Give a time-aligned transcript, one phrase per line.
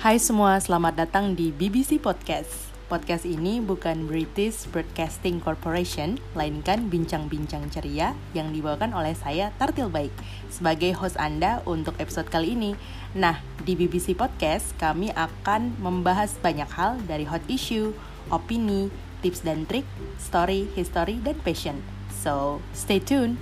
[0.00, 2.72] Hai semua, selamat datang di BBC Podcast.
[2.88, 10.08] Podcast ini bukan British Broadcasting Corporation, melainkan bincang-bincang ceria yang dibawakan oleh saya Tartil Baik
[10.48, 12.72] sebagai host Anda untuk episode kali ini.
[13.12, 17.92] Nah, di BBC Podcast kami akan membahas banyak hal dari hot issue,
[18.32, 18.88] opini,
[19.20, 19.84] tips dan trik,
[20.16, 21.76] story, history, dan passion.
[22.08, 23.36] So, stay tuned.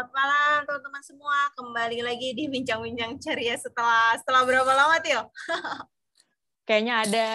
[0.00, 1.38] Selamat malam teman-teman semua.
[1.52, 5.28] Kembali lagi di bincang-bincang ceria setelah setelah berapa lama, Tio?
[6.64, 7.28] Kayaknya ada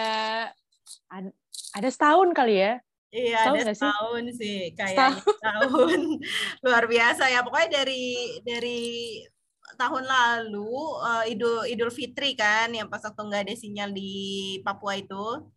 [1.70, 2.82] ada, setahun kali ya.
[3.14, 5.22] Iya, setahun ada setahun sih, sih kayaknya setahun.
[5.38, 6.00] setahun.
[6.66, 7.46] Luar biasa ya.
[7.46, 8.82] Pokoknya dari dari
[9.78, 10.74] tahun lalu
[11.06, 15.54] uh, Idul Idul Fitri kan yang pas waktu nggak ada sinyal di Papua itu.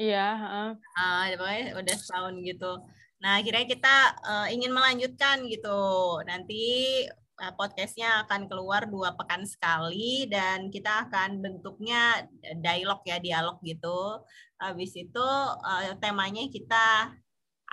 [0.00, 0.72] Iya, uh.
[0.96, 2.72] uh, pokoknya udah setahun gitu.
[3.18, 5.82] Nah, akhirnya kita uh, ingin melanjutkan gitu.
[6.22, 7.02] Nanti
[7.42, 12.22] uh, podcastnya akan keluar dua pekan sekali dan kita akan bentuknya
[12.62, 14.22] dialog ya, dialog gitu.
[14.62, 15.28] Habis itu
[15.62, 17.10] uh, temanya kita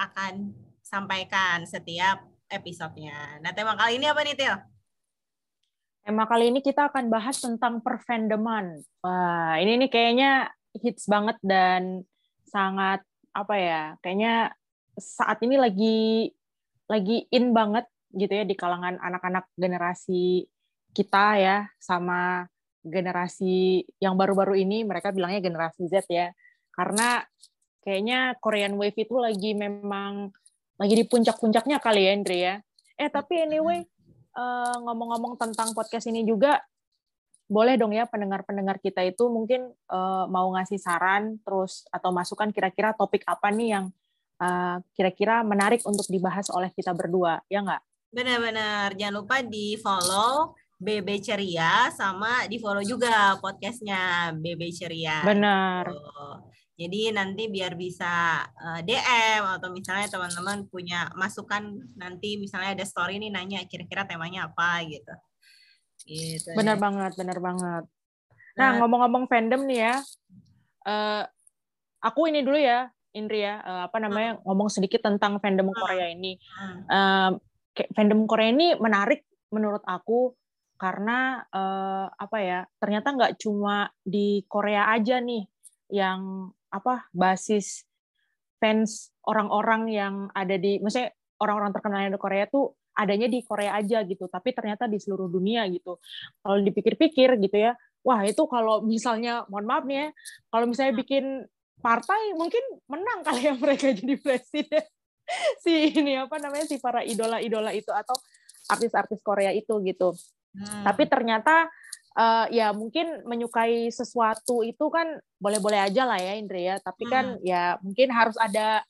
[0.01, 0.49] akan
[0.81, 3.37] sampaikan setiap episodenya.
[3.41, 4.55] Nah, tema kali ini apa nih, Til?
[6.05, 8.81] Tema kali ini kita akan bahas tentang perfandoman.
[9.01, 10.31] Wah, ini nih kayaknya
[10.77, 12.05] hits banget dan
[12.45, 13.01] sangat
[13.33, 13.83] apa ya?
[14.05, 14.53] Kayaknya
[14.95, 16.31] saat ini lagi
[16.87, 20.47] lagi in banget gitu ya di kalangan anak-anak generasi
[20.95, 22.47] kita ya sama
[22.85, 26.31] generasi yang baru-baru ini mereka bilangnya generasi Z ya.
[26.71, 27.19] Karena
[27.83, 30.31] kayaknya Korean Wave itu lagi memang
[30.79, 32.55] lagi di puncak-puncaknya kali ya Andre ya.
[32.95, 33.83] Eh tapi anyway
[34.37, 36.61] eh, ngomong-ngomong tentang podcast ini juga
[37.45, 42.97] boleh dong ya pendengar-pendengar kita itu mungkin uh, mau ngasih saran terus atau masukan kira-kira
[42.97, 43.85] topik apa nih yang
[44.41, 47.81] eh, kira-kira menarik untuk dibahas oleh kita berdua, ya nggak?
[48.15, 55.23] Benar-benar, jangan lupa di follow BB Ceria sama di follow juga podcastnya BB Ceria.
[55.23, 55.87] Benar.
[55.87, 56.23] Gitu.
[56.75, 62.83] Jadi nanti biar bisa uh, eh, DM atau misalnya teman-teman punya masukan nanti misalnya ada
[62.83, 65.15] story ini nanya kira-kira temanya apa gitu.
[66.03, 66.51] Gitu.
[66.51, 67.83] Benar banget, benar banget.
[68.59, 69.95] Nah, nah ngomong-ngomong fandom nih ya,
[70.83, 71.23] uh,
[72.03, 74.43] aku ini dulu ya Indri ya, uh, apa namanya hmm.
[74.43, 75.79] ngomong sedikit tentang fandom hmm.
[75.79, 76.35] Korea ini.
[76.91, 77.39] Uh,
[77.95, 79.23] fandom Korea ini menarik
[79.55, 80.35] menurut aku
[80.75, 85.47] karena uh, apa ya ternyata nggak cuma di Korea aja nih
[85.87, 87.87] yang apa basis
[88.59, 94.01] fans orang-orang yang ada di, maksudnya orang-orang terkenal di Korea tuh adanya di Korea aja
[94.07, 95.99] gitu, tapi ternyata di seluruh dunia gitu.
[96.39, 97.75] Kalau dipikir-pikir gitu ya,
[98.07, 100.07] wah itu kalau misalnya, mohon maaf nih ya,
[100.47, 101.43] kalau misalnya bikin
[101.85, 104.85] partai mungkin menang kali ya mereka jadi presiden
[105.63, 108.17] si ini apa namanya si para idola-idola itu atau
[108.65, 110.17] artis-artis Korea itu gitu.
[110.57, 110.83] Hmm.
[110.85, 111.69] Tapi ternyata
[112.17, 116.81] uh, ya mungkin menyukai sesuatu itu kan boleh-boleh aja lah ya Indri ya.
[116.81, 117.45] Tapi kan hmm.
[117.45, 118.81] ya mungkin harus ada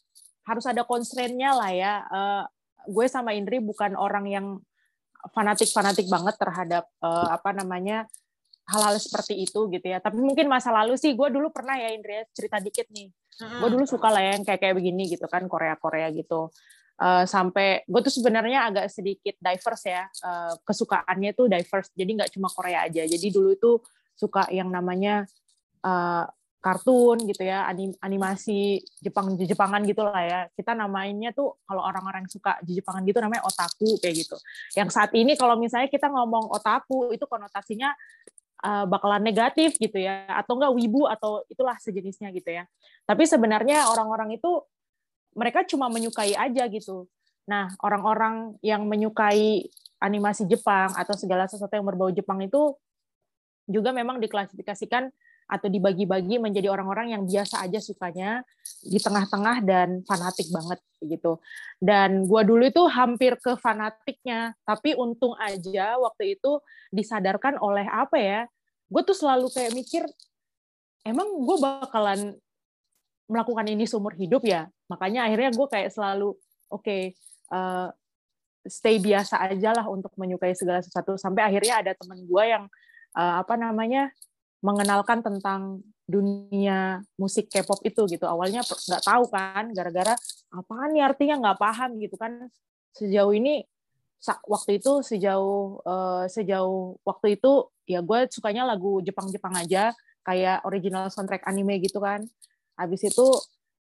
[0.47, 1.93] harus ada constraint-nya lah ya.
[2.07, 2.43] Uh,
[2.87, 4.47] gue sama Indri bukan orang yang
[5.33, 8.05] fanatik-fanatik banget terhadap uh, apa namanya
[8.65, 10.01] hal-hal seperti itu gitu ya.
[10.01, 13.09] Tapi mungkin masa lalu sih gue dulu pernah ya Indra cerita dikit nih.
[13.09, 13.59] Mm-hmm.
[13.61, 16.49] Gue dulu suka lah yang kayak kayak begini gitu kan Korea-Korea gitu.
[16.95, 22.31] Uh, sampai gue tuh sebenarnya agak sedikit diverse ya uh, kesukaannya tuh diverse jadi nggak
[22.31, 23.83] cuma Korea aja jadi dulu itu
[24.15, 25.27] suka yang namanya
[25.83, 26.23] uh,
[26.65, 32.25] kartun gitu ya anim animasi Jepang Jepangan gitu lah ya kita namanya tuh kalau orang-orang
[32.25, 34.33] suka Jepangan gitu namanya otaku kayak gitu
[34.73, 37.93] yang saat ini kalau misalnya kita ngomong otaku itu konotasinya
[38.65, 42.65] uh, bakalan negatif gitu ya atau enggak wibu atau itulah sejenisnya gitu ya
[43.05, 44.65] tapi sebenarnya orang-orang itu
[45.37, 47.05] mereka cuma menyukai aja gitu
[47.45, 49.69] nah orang-orang yang menyukai
[50.01, 52.73] animasi Jepang atau segala sesuatu yang berbau Jepang itu
[53.69, 55.13] juga memang diklasifikasikan
[55.45, 58.41] atau dibagi-bagi menjadi orang-orang yang biasa aja sukanya
[58.81, 61.37] di tengah-tengah dan fanatik banget gitu.
[61.77, 66.57] Dan gua dulu itu hampir ke fanatiknya, tapi untung aja waktu itu
[66.89, 68.41] disadarkan oleh apa ya?
[68.95, 70.07] Gue tuh selalu kayak mikir,
[71.03, 72.39] emang gue bakalan
[73.27, 74.71] melakukan ini seumur hidup ya?
[74.87, 76.31] Makanya akhirnya gue kayak selalu,
[76.71, 77.11] oke, okay,
[77.51, 81.19] uh, eh, stay biasa aja lah untuk menyukai segala sesuatu.
[81.19, 82.71] Sampai akhirnya ada temen gue yang
[83.19, 84.15] uh, apa namanya
[84.63, 88.23] mengenalkan tentang dunia musik K-pop itu gitu.
[88.23, 90.15] Awalnya nggak tahu kan, gara-gara
[90.55, 92.47] apaan nih artinya nggak paham gitu kan.
[92.95, 93.67] Sejauh ini
[94.47, 99.93] waktu itu sejauh uh, sejauh waktu itu ya gue sukanya lagu Jepang-Jepang aja
[100.25, 102.25] kayak original soundtrack anime gitu kan.
[102.75, 103.27] Habis itu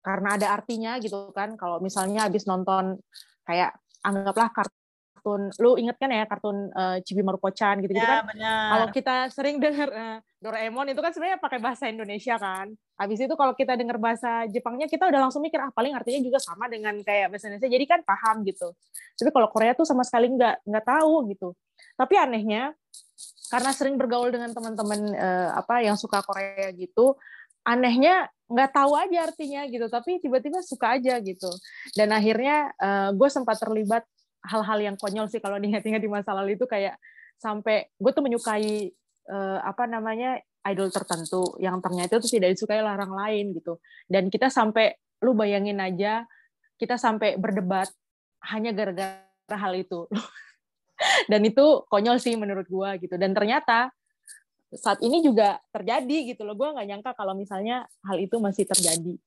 [0.01, 1.55] karena ada artinya gitu kan.
[1.61, 2.97] Kalau misalnya habis nonton
[3.45, 8.41] kayak anggaplah kartun lu inget kan ya kartun uh, Chibi Maruko-chan gitu-gitu ya, kan?
[8.73, 12.73] kalau kita sering dengar uh, Doraemon itu kan sebenarnya pakai bahasa Indonesia kan.
[12.97, 16.41] Habis itu kalau kita dengar bahasa Jepangnya kita udah langsung mikir ah paling artinya juga
[16.41, 17.69] sama dengan kayak bahasa Indonesia.
[17.69, 18.73] Jadi kan paham gitu.
[19.21, 21.53] Tapi kalau Korea tuh sama sekali nggak nggak tahu gitu.
[22.01, 22.73] Tapi anehnya
[23.51, 27.19] karena sering bergaul dengan teman-teman uh, apa yang suka Korea gitu
[27.67, 31.51] anehnya nggak tahu aja artinya gitu tapi tiba-tiba suka aja gitu.
[31.95, 34.03] Dan akhirnya uh, gue sempat terlibat
[34.41, 36.97] hal-hal yang konyol sih kalau diingat-ingat di masa lalu itu kayak
[37.41, 38.91] sampai gue tuh menyukai
[39.31, 43.79] uh, apa namanya idol tertentu yang ternyata itu tidak disukai orang lain gitu.
[44.09, 46.25] Dan kita sampai lu bayangin aja
[46.81, 47.93] kita sampai berdebat
[48.49, 49.21] hanya gara-gara
[49.53, 50.09] hal itu
[51.31, 53.93] dan itu konyol sih menurut gue gitu dan ternyata
[54.71, 59.19] saat ini juga terjadi gitu loh gue nggak nyangka kalau misalnya hal itu masih terjadi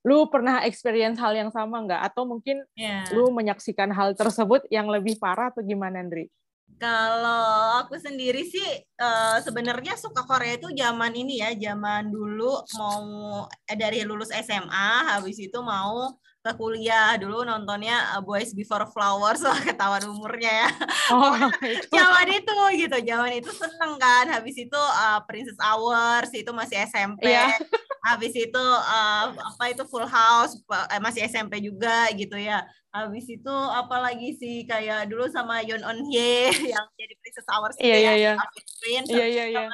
[0.00, 3.04] lu pernah experience hal yang sama nggak atau mungkin yeah.
[3.12, 6.32] lu menyaksikan hal tersebut yang lebih parah atau gimana Andri?
[6.80, 8.64] Kalau aku sendiri sih
[8.96, 15.12] uh, sebenarnya suka Korea itu zaman ini ya, zaman dulu mau eh, dari lulus SMA
[15.12, 20.68] habis itu mau ke kuliah dulu nontonnya uh, Boys Before Flowers lah ketahuan umurnya ya.
[21.10, 21.34] Oh,
[21.66, 21.90] itu.
[21.90, 22.54] zaman itu
[22.86, 24.30] gitu, zaman itu seneng kan.
[24.30, 27.28] Habis itu uh, Princess Hours itu masih SMP.
[27.28, 27.52] Yeah.
[28.08, 30.56] Habis itu uh, apa itu Full House
[30.88, 32.64] eh, masih SMP juga gitu ya.
[32.94, 37.98] Habis itu apalagi sih kayak dulu sama Yoon On Hye yang jadi Princess Hours yeah,
[38.00, 38.32] yeah, ya.
[38.80, 39.68] Prince, yeah, yeah, yeah.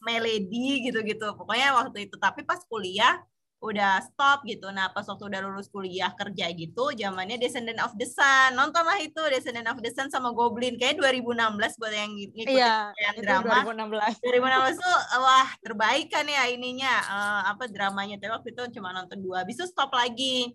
[0.00, 1.34] Melody gitu-gitu.
[1.34, 3.20] Pokoknya waktu itu tapi pas kuliah
[3.60, 4.68] udah stop gitu.
[4.68, 8.52] Nah, pas waktu udah lulus kuliah kerja gitu, zamannya Descendant of the Sun.
[8.52, 10.76] Nontonlah itu Descendant of the Sun sama Goblin.
[10.76, 13.64] Kayak 2016 buat yang ngikutin iya, yang drama.
[13.64, 14.20] 2016.
[14.20, 18.20] 2016 tuh wah, terbaik kan ya ininya uh, apa dramanya.
[18.20, 19.42] Tapi waktu itu cuma nonton dua.
[19.42, 20.52] Habis itu stop lagi.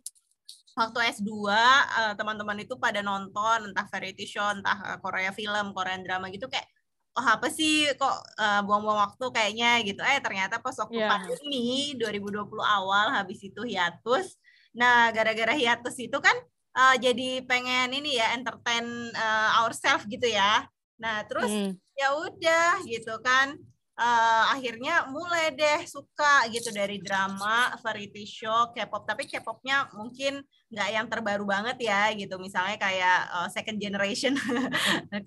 [0.71, 5.99] Waktu S2 uh, teman-teman itu pada nonton entah variety show, entah uh, Korea film, Korean
[5.99, 6.63] drama gitu kayak
[7.11, 10.01] oh apa sih kok uh, buang-buang waktu kayaknya gitu.
[10.03, 11.11] Eh ternyata pas waktu yeah.
[11.11, 14.39] pandemi 2020 awal habis itu hiatus.
[14.71, 16.33] Nah, gara-gara hiatus itu kan
[16.75, 20.63] uh, jadi pengen ini ya entertain uh, ourselves gitu ya.
[21.01, 21.71] Nah, terus mm.
[21.99, 23.59] ya udah gitu kan.
[24.01, 29.05] Uh, akhirnya mulai deh suka gitu dari drama, variety show, K-pop.
[29.05, 30.41] Tapi K-popnya mungkin
[30.73, 32.41] nggak yang terbaru banget ya gitu.
[32.41, 34.33] Misalnya kayak uh, second generation.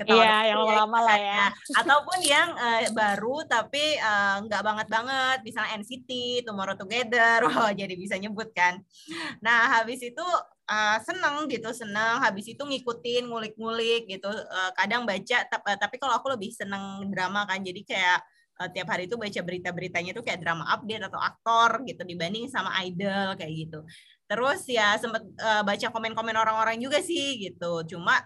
[0.04, 1.44] Iya yang lama-lama lah ya.
[1.78, 5.38] Ataupun yang uh, baru tapi uh, nggak banget banget.
[5.46, 7.38] Misalnya NCT Tomorrow Together.
[7.54, 8.82] Wow jadi bisa nyebut kan.
[9.38, 10.26] Nah habis itu
[10.66, 12.18] uh, seneng gitu seneng.
[12.24, 14.28] Habis itu ngikutin ngulik-ngulik gitu.
[14.28, 15.46] Uh, kadang baca
[15.78, 17.60] tapi kalau aku lebih seneng drama kan.
[17.60, 18.18] Jadi kayak
[18.60, 22.70] uh, tiap hari itu baca berita-beritanya tuh kayak drama update atau aktor gitu dibanding sama
[22.82, 23.82] idol kayak gitu
[24.24, 27.84] Terus ya sempat uh, baca komen-komen orang-orang juga sih gitu.
[27.84, 28.16] Cuma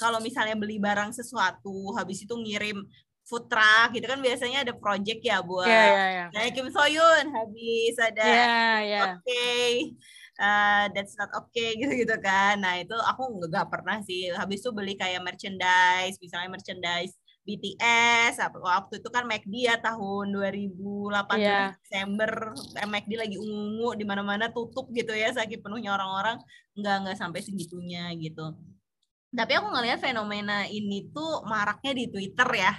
[0.00, 2.80] kalau misalnya beli barang sesuatu habis itu ngirim
[3.22, 6.28] food truck gitu kan biasanya ada project ya buat yeah, yeah, yeah.
[6.32, 9.02] Nah, Kim Soyun habis ada yeah, yeah.
[9.04, 9.94] oke okay,
[10.42, 14.74] uh, that's not okay gitu gitu kan nah itu aku nggak pernah sih habis itu
[14.74, 21.74] beli kayak merchandise misalnya merchandise BTS waktu itu kan McD ya tahun 2018 yeah.
[21.82, 26.38] Desember eh, McD lagi ungu di mana-mana tutup gitu ya saking penuhnya orang-orang
[26.78, 28.54] nggak nggak sampai segitunya gitu
[29.34, 32.72] tapi aku ngelihat fenomena ini tuh maraknya di Twitter ya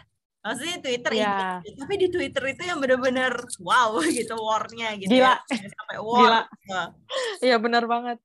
[0.43, 1.60] maksudnya Twitter yeah.
[1.63, 5.67] ini tapi di Twitter itu yang bener-bener wow gitu warnya gitu gila ya.
[5.72, 6.84] sampai war gila
[7.43, 8.20] iya benar banget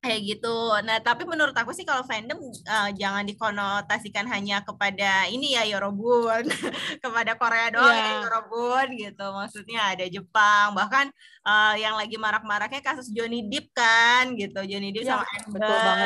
[0.00, 0.56] kayak gitu.
[0.80, 6.48] Nah, tapi menurut aku sih kalau fandom uh, jangan dikonotasikan hanya kepada ini ya Yorobun,
[7.04, 8.08] kepada Korea doang yeah.
[8.08, 9.26] ya Yorobun gitu.
[9.28, 11.12] Maksudnya ada Jepang, bahkan
[11.44, 14.64] uh, yang lagi marak-maraknya kasus Johnny Depp kan gitu.
[14.64, 15.24] Johnny Depp yeah, sama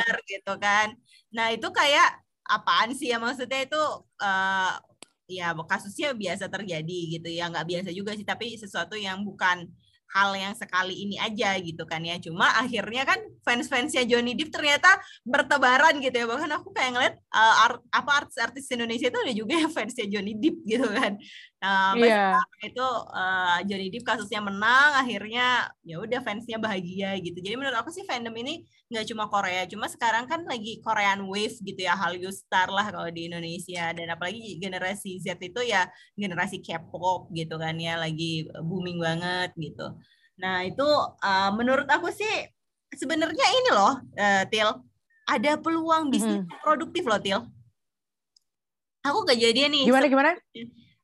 [0.02, 0.88] Amber gitu kan.
[1.30, 3.82] Nah, itu kayak apaan sih ya maksudnya itu
[4.20, 4.74] uh,
[5.24, 9.64] ya kasusnya biasa terjadi gitu ya nggak biasa juga sih tapi sesuatu yang bukan
[10.14, 12.14] hal yang sekali ini aja gitu kan ya.
[12.23, 14.87] Cuma akhirnya kan fans-fansnya Johnny Depp ternyata
[15.26, 16.26] bertebaran gitu ya.
[16.30, 20.38] Bahkan aku kayak ngeliat uh, art, apa artis-artis Indonesia itu ada juga yang fansnya Johnny
[20.38, 21.18] Depp gitu kan.
[21.64, 22.37] Nah, yeah.
[22.61, 27.40] itu uh, Johnny Depp kasusnya menang, akhirnya ya udah fansnya bahagia gitu.
[27.40, 31.56] Jadi menurut aku sih fandom ini nggak cuma Korea, cuma sekarang kan lagi Korean Wave
[31.64, 33.97] gitu ya, Hallyu Star lah kalau di Indonesia.
[33.97, 39.97] Dan apalagi generasi Z itu ya generasi K-pop gitu kan ya, lagi booming banget gitu.
[40.37, 40.85] Nah itu
[41.25, 42.44] uh, menurut aku sih
[42.92, 44.68] sebenarnya ini loh, uh, Til,
[45.25, 46.61] ada peluang bisnis mm -hmm.
[46.61, 47.40] produktif loh, Til.
[49.04, 49.88] Aku gak jadi nih.
[49.88, 50.33] Gimana gimana?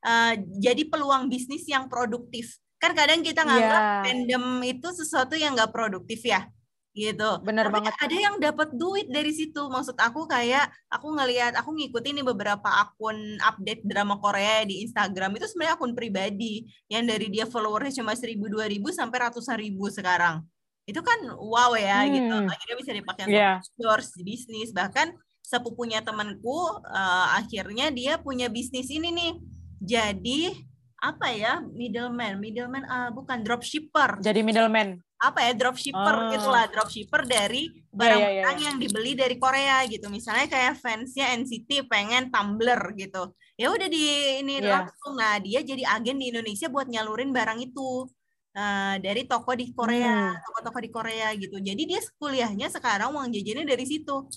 [0.05, 2.57] Uh, jadi peluang bisnis yang produktif.
[2.81, 4.01] Kan kadang kita nganggap yeah.
[4.05, 6.49] fandom itu sesuatu yang nggak produktif ya.
[6.91, 7.39] gitu.
[7.47, 7.93] Bener Tapi banget.
[8.03, 9.63] ada yang dapat duit dari situ.
[9.71, 15.39] Maksud aku kayak aku ngelihat, aku ngikutin nih beberapa akun update drama Korea di Instagram
[15.39, 19.87] itu sebenarnya akun pribadi yang dari dia followersnya cuma seribu dua ribu sampai ratusan ribu
[19.87, 20.43] sekarang.
[20.83, 22.35] Itu kan wow ya gitu.
[22.43, 22.51] Hmm.
[22.51, 23.63] Akhirnya bisa dipakai Iya.
[23.63, 29.33] untuk endorse bisnis bahkan sepupunya temanku eh, akhirnya dia punya bisnis ini nih.
[29.81, 30.53] Jadi
[31.01, 35.01] apa ya middleman middleman ah, bukan dropshipper Jadi middleman.
[35.17, 36.29] apa ya dropshipper Ah.
[36.29, 38.65] gitulah dropshipper dari Iya, barang-barang iya, iya.
[38.69, 44.01] yang dibeli dari Korea gitu misalnya kayak fansnya NCT pengen tumbler gitu ya udah di
[44.41, 44.81] ini Iya.
[44.81, 48.05] langsung nah dia jadi agen di Indonesia buat nyalurin barang itu
[48.51, 50.41] Nah, dari toko di Korea Hmm.
[50.43, 54.27] toko-toko di Korea gitu jadi dia kuliahnya sekarang uang jajannya dari situ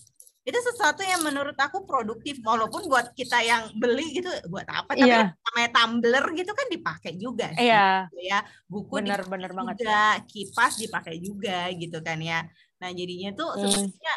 [0.45, 5.09] itu sesuatu yang menurut aku produktif walaupun buat kita yang beli gitu buat apa tapi
[5.09, 5.33] Iya.
[5.33, 9.75] namanya tumbler gitu kan dipakai juga sih Iya, gitu ya buku bener dipakai bener banget.
[9.81, 12.45] juga kipas dipakai juga gitu kan ya
[12.77, 13.63] nah jadinya tuh Hmm.
[13.65, 14.15] sebenarnya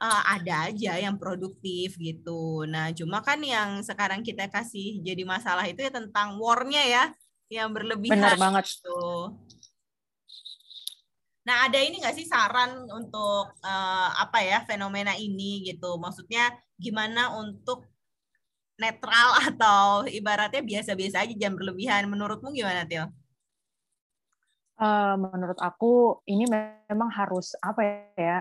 [0.00, 5.62] uh, ada aja yang produktif gitu nah cuma kan yang sekarang kita kasih jadi masalah
[5.64, 7.04] itu ya tentang warnya ya
[7.46, 8.64] yang berlebihan Bener banget.
[8.74, 9.34] gitu
[11.50, 17.34] nah ada ini nggak sih saran untuk uh, apa ya fenomena ini gitu maksudnya gimana
[17.34, 17.90] untuk
[18.78, 23.10] netral atau ibaratnya biasa-biasa aja jangan berlebihan menurutmu gimana Til?
[24.80, 28.40] Eh, menurut aku ini memang harus apa ya?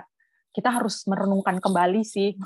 [0.56, 2.39] Kita harus merenungkan kembali sih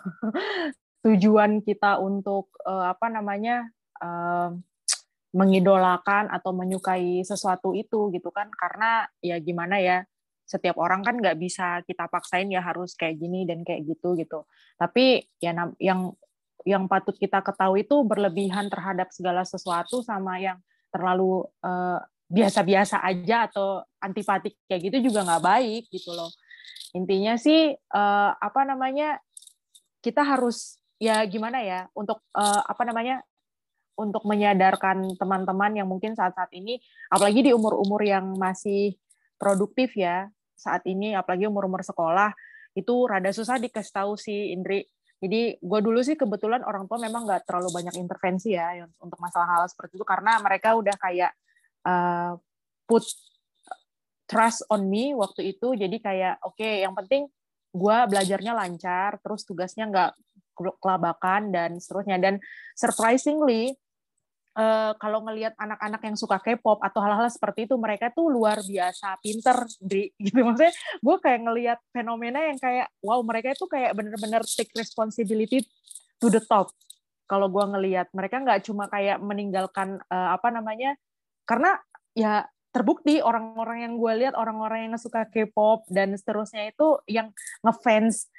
[1.06, 3.70] tujuan kita untuk eh, apa namanya
[4.02, 4.50] eh,
[5.38, 8.50] mengidolakan atau menyukai sesuatu itu gitu kan?
[8.50, 10.02] Karena ya gimana ya?
[10.44, 14.46] Setiap orang kan nggak bisa kita paksain ya harus kayak gini dan kayak gitu gitu.
[14.78, 16.14] Tapi ya yang
[16.64, 20.60] yang patut kita ketahui itu berlebihan terhadap segala sesuatu sama yang
[20.94, 22.00] terlalu eh,
[22.32, 26.32] biasa-biasa aja atau antipatik kayak gitu juga nggak baik gitu loh.
[26.96, 29.20] Intinya sih eh, apa namanya
[30.04, 33.24] kita harus ya gimana ya untuk eh, apa namanya
[33.94, 36.82] untuk menyadarkan teman-teman yang mungkin saat-saat ini
[37.14, 38.98] apalagi di umur-umur yang masih
[39.38, 42.32] produktif ya saat ini apalagi umur-umur sekolah
[42.74, 44.86] itu rada susah dikasih tahu sih Indri.
[45.24, 49.48] Jadi gue dulu sih kebetulan orang tua memang nggak terlalu banyak intervensi ya untuk masalah
[49.56, 51.32] hal seperti itu karena mereka udah kayak
[51.88, 52.36] uh,
[52.84, 53.08] put
[54.28, 57.32] trust on me waktu itu jadi kayak oke okay, yang penting
[57.72, 60.12] gue belajarnya lancar terus tugasnya nggak
[60.78, 62.38] kelabakan dan seterusnya dan
[62.78, 63.74] surprisingly
[64.58, 69.20] uh, kalau ngelihat anak-anak yang suka K-pop atau hal-hal seperti itu mereka tuh luar biasa
[69.20, 74.42] pinter di gitu maksudnya gue kayak ngelihat fenomena yang kayak wow mereka itu kayak bener-bener
[74.46, 75.66] take responsibility
[76.18, 76.72] to the top
[77.34, 78.12] kalau gue ngelihat.
[78.14, 80.94] Mereka nggak cuma kayak meninggalkan uh, apa namanya
[81.50, 81.80] karena
[82.14, 87.30] ya terbukti orang-orang yang gue lihat orang-orang yang suka K-pop dan seterusnya itu yang
[87.62, 88.30] ngefans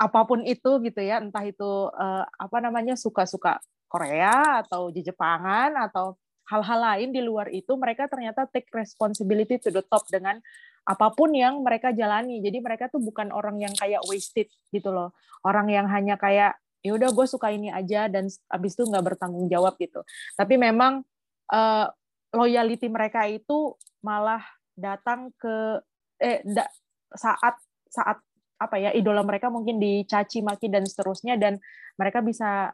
[0.00, 3.60] apa pun itu gitu ya entah itu uh, apa namanya suka-suka
[3.92, 6.16] Korea atau di Jepangan atau
[6.48, 10.40] hal-hal lain di luar itu mereka ternyata take responsibility to the top dengan
[10.88, 12.40] apa pun yang mereka jalani.
[12.40, 15.12] Jadi mereka tuh bukan orang yang kayak wasted gitu loh.
[15.44, 19.46] Orang yang hanya kayak ya udah gue suka ini aja dan abis itu nggak bertanggung
[19.46, 20.02] jawab gitu.
[20.34, 21.04] Tapi memang
[21.52, 21.86] uh,
[22.34, 24.42] loyalty mereka itu malah
[24.74, 25.78] datang ke
[26.18, 26.66] eh da,
[27.12, 28.18] saat saat
[28.58, 31.58] apa ya idola mereka mungkin dicaci maki dan seterusnya dan
[31.98, 32.70] mereka bisa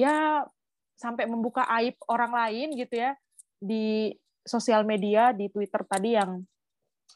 [0.00, 0.48] ya
[0.96, 3.12] sampai membuka aib orang lain gitu ya
[3.60, 6.40] di sosial media di Twitter tadi yang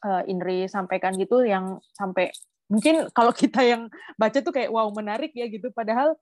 [0.05, 2.29] uh, Indri sampaikan gitu yang sampai
[2.69, 3.89] mungkin kalau kita yang
[4.21, 5.73] baca tuh kayak wow menarik ya gitu.
[5.73, 6.17] Padahal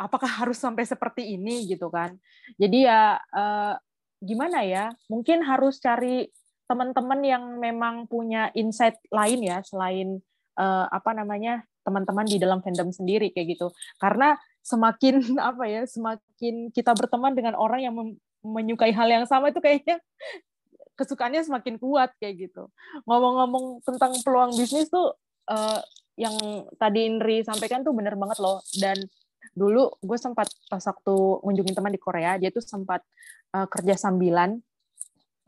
[0.00, 2.16] apakah harus sampai seperti ini gitu kan?
[2.56, 3.74] Jadi ya uh,
[4.20, 4.92] gimana ya?
[5.08, 6.28] Mungkin harus cari
[6.68, 10.24] teman-teman yang memang punya insight lain ya selain
[10.56, 13.68] uh, apa namanya teman-teman di dalam fandom sendiri kayak gitu.
[14.00, 17.94] Karena semakin apa ya semakin kita berteman dengan orang yang
[18.42, 20.02] menyukai hal yang sama itu kayaknya
[20.98, 22.68] kesukaannya semakin kuat kayak gitu.
[23.08, 25.14] Ngomong-ngomong tentang peluang bisnis tuh
[25.50, 25.80] uh,
[26.20, 26.36] yang
[26.76, 28.60] tadi Indri sampaikan tuh bener banget loh.
[28.76, 29.00] Dan
[29.56, 33.00] dulu gue sempat pas waktu ngunjungin teman di Korea dia tuh sempat
[33.56, 34.60] uh, kerja sambilan.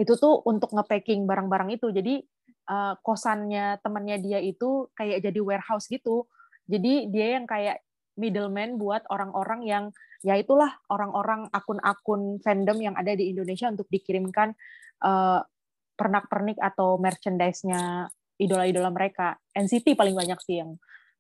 [0.01, 1.93] Itu tuh untuk ngepacking barang-barang itu.
[1.93, 2.25] Jadi
[2.73, 6.25] uh, kosannya temannya dia itu kayak jadi warehouse gitu.
[6.65, 7.84] Jadi dia yang kayak
[8.17, 9.85] middleman buat orang-orang yang
[10.25, 14.57] ya itulah orang-orang akun-akun fandom yang ada di Indonesia untuk dikirimkan
[15.05, 15.45] uh,
[15.95, 18.09] pernak-pernik atau merchandise-nya
[18.41, 19.39] idola-idola mereka.
[19.55, 20.75] NCT paling banyak sih yang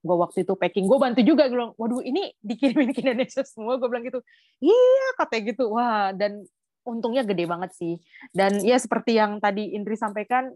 [0.04, 0.88] gue waktu itu packing.
[0.88, 3.76] Gue bantu juga gue bilang waduh ini dikirimin ke Indonesia semua.
[3.78, 4.20] Gue bilang gitu.
[4.58, 5.64] Iya katanya gitu.
[5.70, 6.42] Wah dan
[6.84, 7.94] untungnya gede banget sih.
[8.34, 10.50] Dan ya seperti yang tadi Indri sampaikan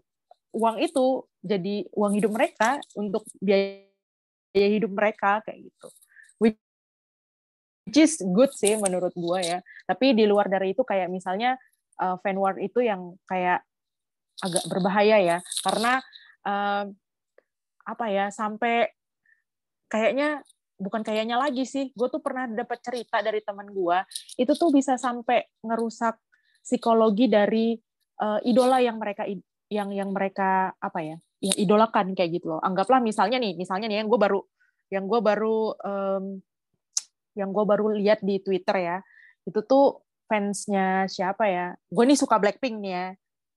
[0.53, 3.85] uang itu jadi uang hidup mereka untuk biaya
[4.53, 5.87] hidup mereka kayak gitu
[7.95, 9.59] is good sih menurut gue ya.
[9.87, 11.55] Tapi di luar dari itu kayak misalnya
[12.01, 13.63] uh, fan war itu yang kayak
[14.43, 15.37] agak berbahaya ya.
[15.65, 16.03] Karena
[16.45, 16.83] uh,
[17.89, 18.85] apa ya sampai
[19.89, 20.45] kayaknya
[20.79, 23.97] bukan kayaknya lagi sih gue tuh pernah dapat cerita dari teman gue
[24.39, 26.15] itu tuh bisa sampai ngerusak
[26.63, 27.75] psikologi dari
[28.21, 29.27] uh, idola yang mereka
[29.67, 32.61] yang yang mereka apa ya ya idolakan kayak gitu loh.
[32.63, 34.39] Anggaplah misalnya nih misalnya nih yang gue baru
[34.91, 36.25] yang gue baru um,
[37.39, 38.97] yang gue baru lihat di Twitter ya
[39.47, 41.73] itu tuh fansnya siapa ya?
[41.89, 43.07] Gue nih suka Blackpink nih ya.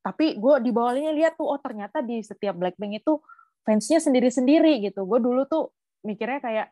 [0.02, 3.20] Tapi gue di bawahnya lihat tuh oh ternyata di setiap Blackpink itu
[3.62, 5.04] fansnya sendiri-sendiri gitu.
[5.04, 5.70] Gue dulu tuh
[6.02, 6.66] mikirnya kayak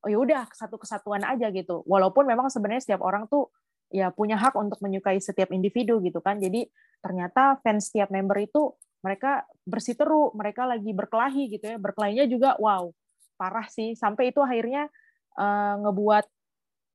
[0.00, 1.82] oh ya udah satu kesatuan aja gitu.
[1.84, 3.50] Walaupun memang sebenarnya setiap orang tuh
[3.90, 6.38] ya punya hak untuk menyukai setiap individu gitu kan.
[6.38, 6.70] Jadi
[7.02, 11.76] ternyata fans setiap member itu mereka bersiteru mereka lagi berkelahi gitu ya.
[11.76, 12.88] Berkelahinya juga wow
[13.36, 13.92] parah sih.
[13.98, 14.88] Sampai itu akhirnya
[15.36, 16.39] uh, ngebuat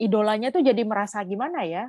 [0.01, 1.87] idolanya tuh jadi merasa gimana ya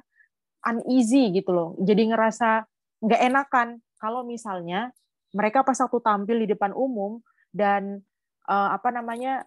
[0.66, 2.64] uneasy gitu loh jadi ngerasa
[3.02, 3.68] nggak enakan
[4.00, 4.92] kalau misalnya
[5.36, 7.20] mereka pas waktu tampil di depan umum
[7.52, 8.00] dan
[8.48, 9.44] uh, apa namanya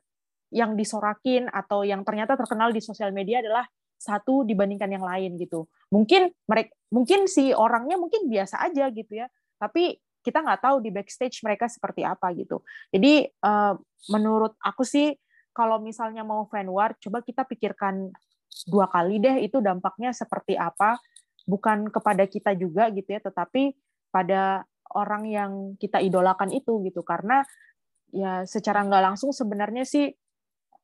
[0.49, 3.65] yang disorakin atau yang ternyata terkenal di sosial media adalah
[3.99, 5.67] satu dibandingkan yang lain gitu.
[5.93, 9.27] Mungkin mereka mungkin si orangnya mungkin biasa aja gitu ya,
[9.61, 12.63] tapi kita nggak tahu di backstage mereka seperti apa gitu.
[12.89, 13.75] Jadi uh,
[14.09, 15.13] menurut aku sih
[15.53, 18.09] kalau misalnya mau fan war, coba kita pikirkan
[18.67, 20.97] dua kali deh itu dampaknya seperti apa,
[21.45, 23.73] bukan kepada kita juga gitu ya, tetapi
[24.09, 27.45] pada orang yang kita idolakan itu gitu karena
[28.09, 30.09] ya secara nggak langsung sebenarnya sih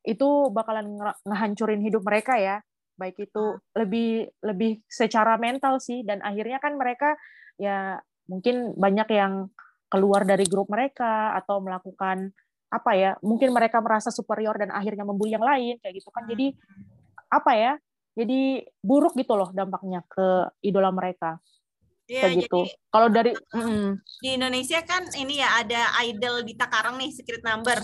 [0.05, 0.93] itu bakalan
[1.25, 2.61] ngehancurin hidup mereka ya
[2.95, 3.59] baik itu ah.
[3.81, 7.17] lebih lebih secara mental sih dan akhirnya kan mereka
[7.59, 9.33] ya mungkin banyak yang
[9.89, 12.31] keluar dari grup mereka atau melakukan
[12.69, 16.53] apa ya mungkin mereka merasa superior dan akhirnya membuli yang lain kayak gitu kan jadi
[16.55, 16.94] ah.
[17.35, 17.73] Apa ya
[18.15, 21.43] jadi buruk gitu loh dampaknya ke idola mereka
[22.05, 22.61] Iya, kayak gitu.
[22.93, 23.89] Kalau dari mm,
[24.21, 27.81] di Indonesia kan ini ya ada idol di Takarang nih Secret Number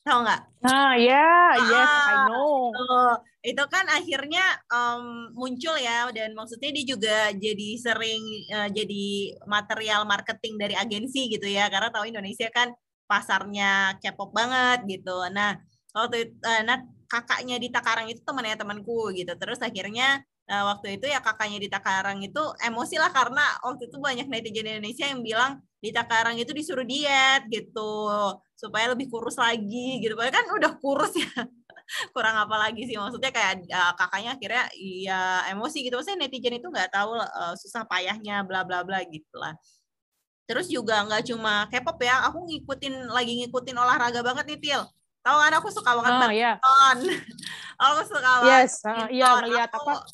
[0.00, 0.64] tau nggak?
[0.64, 2.72] Nah ya, yeah, yes, I ah, know.
[2.72, 9.36] Uh, itu kan akhirnya um, muncul ya, dan maksudnya dia juga jadi sering uh, jadi
[9.44, 12.72] material marketing dari agensi gitu ya, karena tahu Indonesia kan
[13.04, 15.20] pasarnya K-pop banget gitu.
[15.36, 15.60] Nah
[15.96, 16.78] waktu itu, uh, nah
[17.10, 21.68] kakaknya di Takarang itu temannya temanku gitu, terus akhirnya uh, waktu itu ya kakaknya di
[21.70, 26.50] Takarang itu emosi lah karena waktu itu banyak netizen Indonesia yang bilang di Takarang itu
[26.50, 28.10] disuruh diet gitu.
[28.58, 30.12] Supaya lebih kurus lagi gitu.
[30.18, 31.30] Kan udah kurus ya.
[32.14, 32.94] Kurang apa lagi sih?
[32.98, 35.20] Maksudnya kayak uh, kakaknya akhirnya ya
[35.54, 35.96] emosi gitu.
[35.96, 39.56] Maksudnya netizen itu nggak tahu uh, susah payahnya bla bla bla gitu lah.
[40.44, 44.82] Terus juga nggak cuma K-pop ya aku ngikutin lagi ngikutin olahraga banget nih Til
[45.20, 47.26] tahu kan aku suka banget oh, badminton yeah.
[47.84, 50.04] aku suka banget yes, uh, iya melihat apa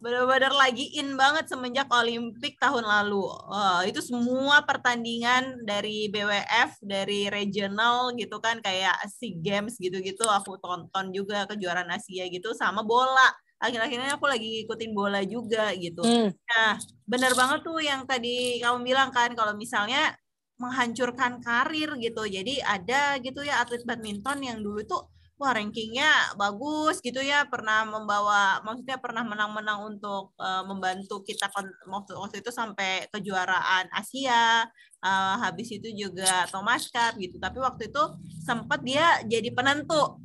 [0.00, 3.24] benar-benar lagi in banget semenjak Olimpik tahun lalu.
[3.48, 10.56] Uh, itu semua pertandingan dari BWF, dari regional gitu kan kayak SEA Games gitu-gitu aku
[10.60, 13.28] tonton juga kejuaraan Asia gitu sama bola.
[13.58, 16.02] Akhir-akhirnya aku lagi ikutin bola juga gitu.
[16.06, 16.30] Hmm.
[16.30, 20.14] Nah, benar banget tuh yang tadi kamu bilang kan kalau misalnya
[20.58, 22.22] menghancurkan karir gitu.
[22.26, 25.02] Jadi ada gitu ya atlet badminton yang dulu tuh
[25.38, 31.46] wah rankingnya bagus gitu ya pernah membawa maksudnya pernah menang-menang untuk uh, membantu kita
[31.86, 34.66] waktu, waktu itu sampai kejuaraan Asia
[34.98, 38.02] uh, habis itu juga Thomas Cup gitu tapi waktu itu
[38.42, 40.18] sempat dia jadi penentu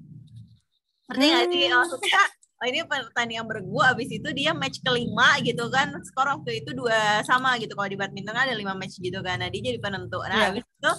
[1.14, 1.78] ngerti nggak sih hmm.
[1.78, 2.22] maksudnya
[2.62, 5.92] oh ini pertandingan bergu habis itu dia match kelima gitu kan.
[6.06, 7.74] Skor waktu itu dua sama gitu.
[7.74, 9.42] Kalau di badminton ada lima match gitu kan.
[9.42, 10.22] Nah dia jadi penentu.
[10.22, 10.48] Nah yeah.
[10.54, 10.92] habis itu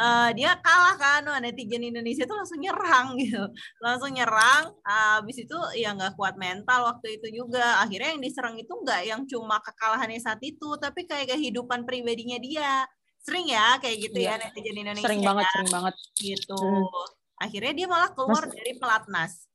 [0.00, 1.22] uh, dia kalah kan.
[1.28, 3.44] Wah, netizen Indonesia tuh langsung nyerang gitu.
[3.82, 4.72] Langsung nyerang.
[4.86, 7.82] Habis itu ya nggak kuat mental waktu itu juga.
[7.84, 12.86] Akhirnya yang diserang itu nggak yang cuma kekalahannya saat itu tapi kayak kehidupan pribadinya dia.
[13.20, 15.52] Sering ya kayak gitu ya, ya netizen Indonesia sering banget ya.
[15.52, 15.94] sering banget.
[16.16, 16.56] Gitu.
[16.56, 17.18] Hmm.
[17.40, 18.52] akhirnya dia malah keluar Mas...
[18.52, 19.49] dari pelatnas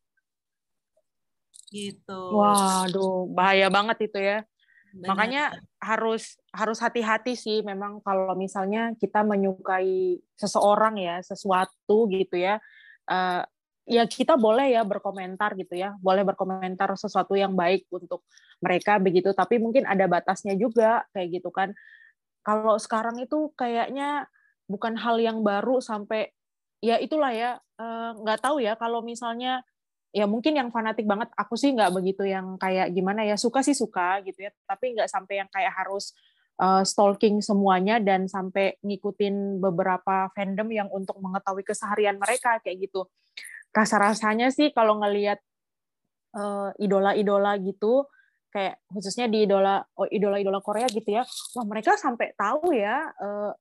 [1.75, 4.39] gitu waduh bahaya banget itu ya
[4.95, 5.11] Benar.
[5.11, 5.43] Makanya
[5.83, 12.63] harus harus hati-hati sih memang kalau misalnya kita menyukai seseorang ya, sesuatu gitu ya.
[13.03, 13.43] Uh,
[13.83, 18.23] ya kita boleh ya berkomentar gitu ya, boleh berkomentar sesuatu yang baik untuk
[18.63, 21.75] mereka begitu, tapi mungkin ada batasnya juga kayak gitu kan.
[22.39, 24.31] Kalau sekarang itu kayaknya
[24.71, 26.31] bukan hal yang baru sampai
[26.79, 29.61] ya itulah ya eh, nggak uh, tahu ya kalau misalnya
[30.15, 33.75] ya mungkin yang fanatik banget aku sih nggak begitu yang kayak gimana ya suka sih
[33.75, 36.15] suka gitu ya tapi nggak sampai yang kayak harus
[36.59, 43.07] uh, stalking semuanya dan sampai ngikutin beberapa fandom yang untuk mengetahui keseharian mereka kayak gitu.
[43.75, 45.39] Rasa-rasanya sih kalau ngelihat
[46.35, 48.07] uh, idola-idola gitu
[48.55, 51.27] kayak khususnya di idola oh, idola-idola Korea gitu ya.
[51.59, 53.51] Wah, mereka sampai tahu ya uh,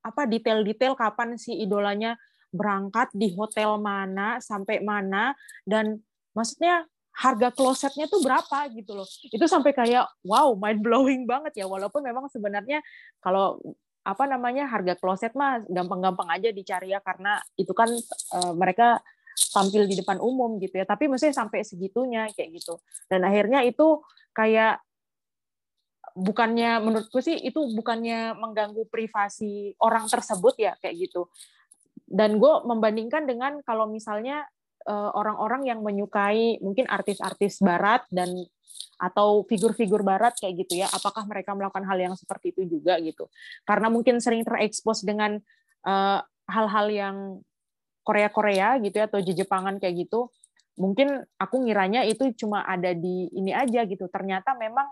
[0.00, 2.16] apa detail-detail kapan si idolanya
[2.48, 5.36] berangkat di hotel mana sampai mana
[5.68, 6.00] dan
[6.32, 9.08] maksudnya harga klosetnya tuh berapa gitu loh.
[9.26, 12.78] Itu sampai kayak wow, mind blowing banget ya walaupun memang sebenarnya
[13.18, 13.58] kalau
[14.06, 17.90] apa namanya harga kloset mah gampang-gampang aja dicari ya karena itu kan
[18.38, 19.02] uh, mereka
[19.50, 20.86] tampil di depan umum gitu ya.
[20.86, 22.78] Tapi maksudnya sampai segitunya kayak gitu.
[23.10, 24.78] Dan akhirnya itu kayak
[26.18, 31.26] bukannya menurutku sih itu bukannya mengganggu privasi orang tersebut ya kayak gitu.
[32.08, 34.48] Dan gue membandingkan dengan kalau misalnya
[34.88, 38.32] Eh, orang-orang yang menyukai mungkin artis-artis barat dan
[38.96, 43.28] atau figur-figur barat kayak gitu ya apakah mereka melakukan hal yang seperti itu juga gitu.
[43.68, 45.36] Karena mungkin sering terekspos dengan
[45.84, 47.16] eh, hal-hal yang
[48.00, 50.32] Korea-Korea gitu ya atau Jepangan kayak gitu
[50.80, 54.08] mungkin aku ngiranya itu cuma ada di ini aja gitu.
[54.08, 54.88] Ternyata memang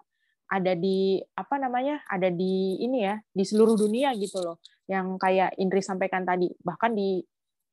[0.47, 5.59] ada di apa namanya ada di ini ya di seluruh dunia gitu loh yang kayak
[5.59, 7.19] Indri sampaikan tadi bahkan di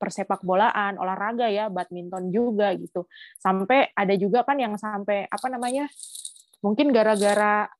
[0.03, 3.07] persepak bolaan, olahraga ya, badminton juga gitu.
[3.39, 5.87] Sampai ada juga kan yang sampai apa namanya?
[6.59, 7.71] Mungkin gara-gara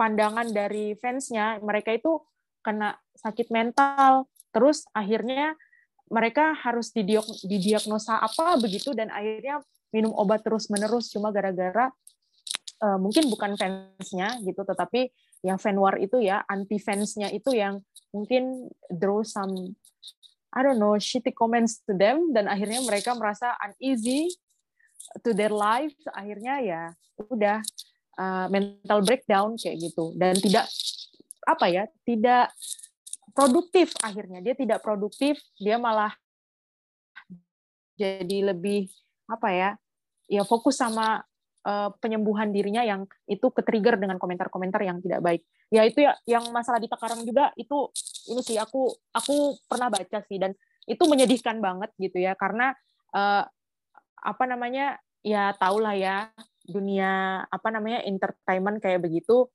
[0.00, 2.24] pandangan dari fansnya, mereka itu
[2.64, 4.24] kena sakit mental.
[4.48, 5.52] Terus akhirnya
[6.08, 6.88] mereka harus
[7.44, 9.60] didiagnosa apa begitu dan akhirnya
[9.92, 11.92] minum obat terus-menerus cuma gara-gara
[12.82, 15.10] uh, mungkin bukan fansnya gitu, tetapi
[15.46, 17.78] yang fan war itu ya anti fansnya itu yang
[18.10, 19.78] mungkin draw some
[20.50, 24.32] I don't know shitty comments to them dan akhirnya mereka merasa uneasy
[25.22, 26.82] to their life akhirnya ya
[27.30, 27.62] udah
[28.18, 30.16] uh, mental breakdown kayak gitu.
[30.16, 30.66] Dan tidak
[31.46, 32.50] apa ya tidak
[33.36, 34.42] produktif akhirnya.
[34.42, 36.10] Dia tidak produktif dia malah
[37.98, 38.88] jadi lebih
[39.28, 39.70] apa ya
[40.30, 41.20] ya fokus sama
[41.68, 45.44] uh, penyembuhan dirinya yang itu ke trigger dengan komentar-komentar yang tidak baik.
[45.68, 47.92] Ya itu ya yang masalah di Takarang juga itu
[48.32, 50.56] ini sih aku aku pernah baca sih dan
[50.88, 52.72] itu menyedihkan banget gitu ya karena
[53.12, 53.44] uh,
[54.18, 56.32] apa namanya ya tahulah ya
[56.64, 59.48] dunia apa namanya entertainment kayak begitu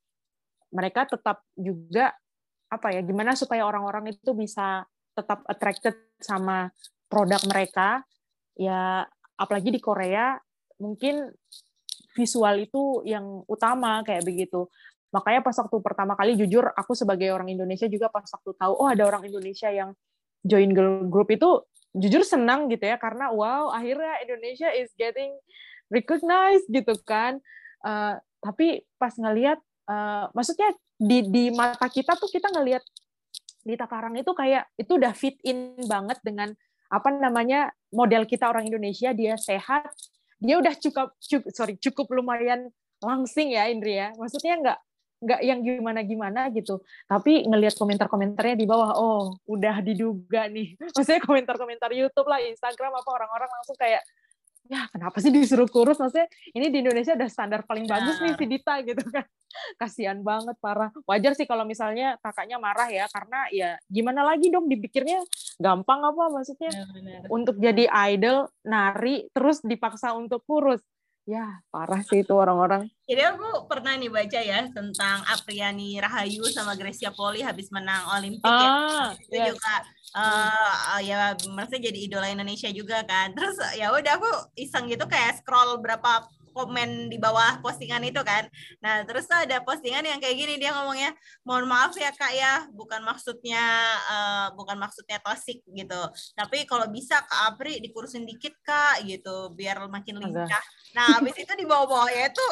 [0.70, 2.14] mereka tetap juga
[2.70, 4.82] apa ya gimana supaya orang-orang itu bisa
[5.14, 6.70] tetap attracted sama
[7.06, 8.02] produk mereka.
[8.54, 9.06] Ya
[9.38, 10.38] apalagi di Korea
[10.78, 11.30] mungkin
[12.14, 14.70] visual itu yang utama kayak begitu.
[15.10, 18.88] Makanya pas waktu pertama kali jujur aku sebagai orang Indonesia juga pas waktu tahu oh
[18.90, 19.94] ada orang Indonesia yang
[20.42, 21.62] join girl group itu
[21.94, 25.34] jujur senang gitu ya karena wow akhirnya Indonesia is getting
[25.90, 27.38] recognized gitu kan.
[27.84, 32.82] Uh, tapi pas ngelihat uh, maksudnya di di mata kita tuh kita ngelihat
[33.64, 36.52] di Takarang itu kayak itu udah fit in banget dengan
[36.92, 39.88] apa namanya model kita orang Indonesia dia sehat
[40.44, 42.68] dia udah cukup, cukup sorry cukup lumayan
[43.00, 44.78] langsing ya Indri ya maksudnya nggak
[45.24, 46.84] nggak yang gimana-gimana gitu.
[47.08, 50.76] Tapi ngelihat komentar-komentarnya di bawah, oh udah diduga nih.
[50.94, 54.04] Maksudnya komentar-komentar YouTube lah, Instagram apa orang-orang langsung kayak
[54.64, 56.00] ya kenapa sih disuruh kurus?
[56.00, 59.24] Maksudnya ini di Indonesia udah standar paling bagus nih si Dita gitu kan.
[59.80, 60.90] Kasihan banget parah.
[61.04, 65.20] Wajar sih kalau misalnya kakaknya marah ya karena ya gimana lagi dong dipikirnya
[65.60, 66.72] gampang apa maksudnya?
[66.72, 66.84] Ya,
[67.28, 70.80] untuk jadi idol nari terus dipaksa untuk kurus.
[71.24, 72.84] Ya parah sih itu orang-orang.
[73.08, 78.44] Jadi aku pernah nih baca ya tentang Apriani Rahayu sama Gracia Poli habis menang Olimpik
[78.44, 78.68] ya.
[78.68, 79.24] ah, ya.
[79.24, 79.48] Itu yes.
[79.56, 79.74] juga
[80.14, 83.34] uh, ya merasa jadi idola Indonesia juga kan.
[83.34, 88.46] Terus ya udah aku iseng gitu kayak scroll berapa komen di bawah postingan itu kan.
[88.78, 91.10] Nah, terus ada postingan yang kayak gini dia ngomongnya,
[91.42, 93.64] "Mohon maaf ya Kak ya, bukan maksudnya
[94.06, 96.02] uh, bukan maksudnya tosik gitu.
[96.38, 100.62] Tapi kalau bisa Kak Apri dikurusin dikit Kak gitu, biar makin lincah."
[100.94, 102.48] Nah, habis itu di bawah-bawahnya itu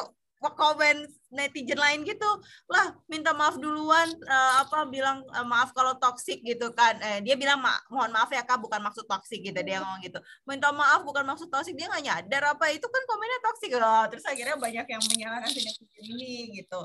[0.50, 2.28] komen netizen lain gitu
[2.68, 6.98] lah minta maaf duluan uh, apa bilang uh, maaf kalau toksik gitu kan.
[7.00, 10.18] Eh, dia bilang Ma mohon maaf ya kak bukan maksud toksik gitu dia ngomong gitu.
[10.44, 14.24] Minta maaf bukan maksud toksik dia nggak nyadar apa itu kan komennya toksik loh terus
[14.28, 16.80] akhirnya banyak yang menyalahkan si netizen ini gitu.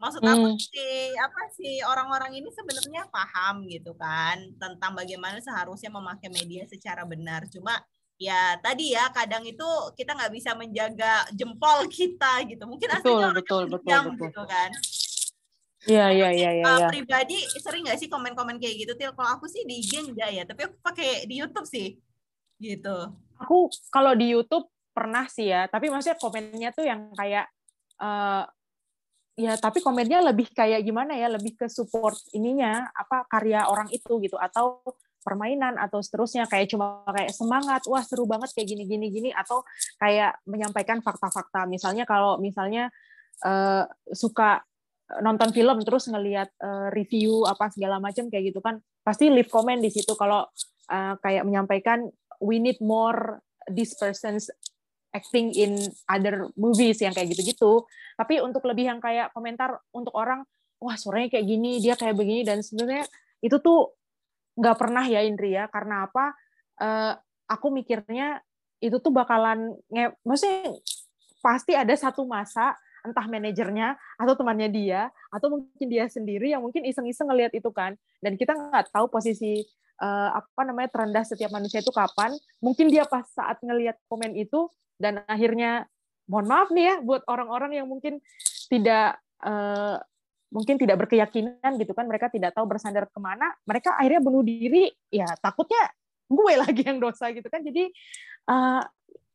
[0.00, 0.32] Maksud hmm.
[0.32, 6.64] apa sih apa sih orang-orang ini sebenarnya paham gitu kan tentang bagaimana seharusnya memakai media
[6.64, 7.44] secara benar.
[7.52, 7.76] Cuma
[8.20, 9.64] ya tadi ya kadang itu
[9.96, 14.26] kita nggak bisa menjaga jempol kita gitu mungkin betul, aslinya betul, betul, betul, betul.
[14.28, 14.70] gitu kan
[15.88, 16.64] Iya iya iya iya.
[16.76, 18.92] Uh, pribadi sering nggak sih komen-komen kayak gitu?
[19.00, 21.96] Til, kalau aku sih di IG enggak ya, tapi aku pakai di YouTube sih,
[22.60, 22.96] gitu.
[23.40, 27.48] Aku kalau di YouTube pernah sih ya, tapi maksudnya komennya tuh yang kayak
[27.96, 28.44] uh,
[29.40, 34.20] ya tapi komennya lebih kayak gimana ya lebih ke support ininya apa karya orang itu
[34.20, 34.84] gitu atau
[35.20, 39.64] permainan atau seterusnya kayak cuma kayak semangat wah seru banget kayak gini gini gini atau
[40.00, 41.68] kayak menyampaikan fakta-fakta.
[41.68, 42.88] Misalnya kalau misalnya
[43.44, 44.64] uh, suka
[45.20, 49.82] nonton film terus ngelihat uh, review apa segala macam kayak gitu kan pasti leave comment
[49.82, 50.46] di situ kalau
[50.86, 52.06] uh, kayak menyampaikan
[52.38, 54.46] we need more this person's
[55.10, 55.74] acting in
[56.06, 57.82] other movies yang kayak gitu-gitu.
[58.14, 60.46] Tapi untuk lebih yang kayak komentar untuk orang
[60.80, 63.04] wah suaranya kayak gini dia kayak begini dan sebenarnya
[63.44, 63.99] itu tuh
[64.60, 65.66] nggak pernah ya Indri ya.
[65.72, 66.36] Karena apa?
[66.80, 67.12] Uh,
[67.48, 68.44] aku mikirnya
[68.80, 70.72] itu tuh bakalan nge maksudnya
[71.44, 76.84] pasti ada satu masa entah manajernya atau temannya dia atau mungkin dia sendiri yang mungkin
[76.84, 77.96] iseng-iseng ngelihat itu kan.
[78.20, 79.64] Dan kita nggak tahu posisi
[80.04, 82.36] uh, apa namanya terendah setiap manusia itu kapan.
[82.60, 84.68] Mungkin dia pas saat ngelihat komen itu
[85.00, 85.88] dan akhirnya
[86.28, 88.20] mohon maaf nih ya buat orang-orang yang mungkin
[88.70, 89.98] tidak uh,
[90.50, 94.90] mungkin tidak berkeyakinan gitu kan mereka tidak tahu bersandar ke mana mereka akhirnya bunuh diri.
[95.10, 95.90] Ya takutnya
[96.30, 97.62] gue lagi yang dosa gitu kan.
[97.62, 97.90] Jadi
[98.50, 98.82] uh,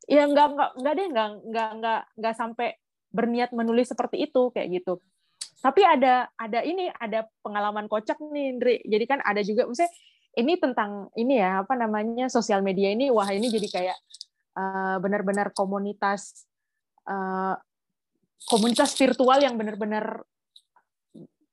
[0.06, 2.68] ya nggak nggak nggak deh nggak nggak nggak nggak sampai
[3.16, 5.00] berniat menulis seperti itu kayak gitu.
[5.64, 8.76] Tapi ada ada ini ada pengalaman kocak nih Indri.
[8.86, 9.92] Jadi kan ada juga misalnya
[10.36, 13.98] ini tentang ini ya apa namanya sosial media ini wah ini jadi kayak
[14.60, 16.44] uh, benar-benar komunitas
[17.08, 17.56] uh,
[18.46, 20.22] komunitas virtual yang benar-benar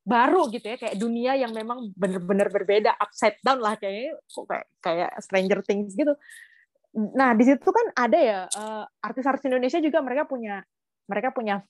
[0.02, 5.10] baru gitu ya kayak dunia yang memang benar-benar berbeda upside down lah kayaknya kayak kayak
[5.22, 6.12] Stranger Things gitu.
[6.92, 10.60] Nah di situ kan ada ya uh, artis-artis Indonesia juga mereka punya
[11.06, 11.62] mereka punya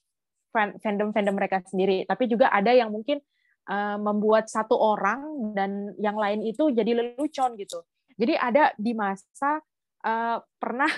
[0.53, 2.09] fandom fandom mereka sendiri.
[2.09, 3.21] Tapi juga ada yang mungkin
[3.69, 7.85] uh, membuat satu orang dan yang lain itu jadi lelucon gitu.
[8.17, 9.61] Jadi ada di masa
[10.05, 10.89] uh, pernah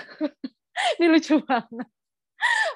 [0.99, 1.87] ini lucu banget.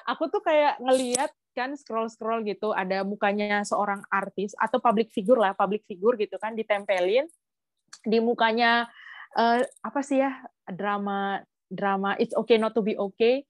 [0.08, 5.36] Aku tuh kayak ngeliat kan scroll scroll gitu ada mukanya seorang artis atau public figure
[5.36, 7.28] lah public figure gitu kan ditempelin
[8.00, 8.88] di mukanya
[9.36, 10.32] uh, apa sih ya
[10.64, 13.44] drama drama it's okay not to be okay.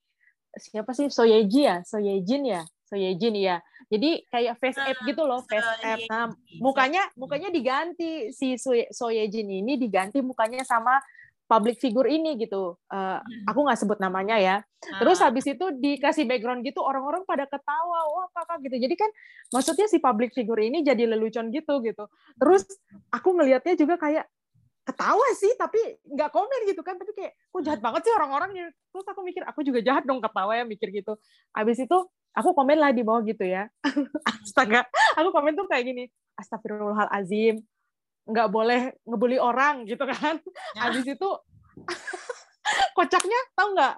[0.50, 1.06] Siapa sih?
[1.06, 1.86] Soyeji ya?
[1.86, 2.66] Soyejin ya?
[2.90, 6.00] Soyejin ya jadi kayak face app gitu loh face app.
[6.06, 6.30] Nah
[6.62, 8.54] mukanya mukanya diganti si
[8.94, 11.02] Soyejin ini diganti mukanya sama
[11.50, 12.78] public figure ini gitu.
[12.86, 13.18] Uh,
[13.50, 14.56] aku nggak sebut namanya ya.
[15.02, 15.28] Terus ah.
[15.28, 18.86] habis itu dikasih background gitu orang-orang pada ketawa, wah kakak gitu.
[18.86, 19.10] Jadi kan
[19.50, 22.06] maksudnya si public figure ini jadi lelucon gitu gitu.
[22.38, 22.62] Terus
[23.10, 24.30] aku ngelihatnya juga kayak
[24.86, 28.70] ketawa sih tapi nggak komen gitu kan tapi kayak kok jahat banget sih orang-orang gitu.
[28.90, 31.14] terus aku mikir aku juga jahat dong ketawa ya mikir gitu
[31.52, 31.98] habis itu
[32.34, 33.68] aku komen lah di bawah gitu ya
[34.42, 36.04] astaga aku komen tuh kayak gini
[36.40, 37.60] astagfirullahalazim
[38.30, 40.38] nggak boleh ngebully orang gitu kan.
[40.78, 40.86] Ya.
[40.86, 41.28] Habis itu
[42.98, 43.94] kocaknya tau nggak?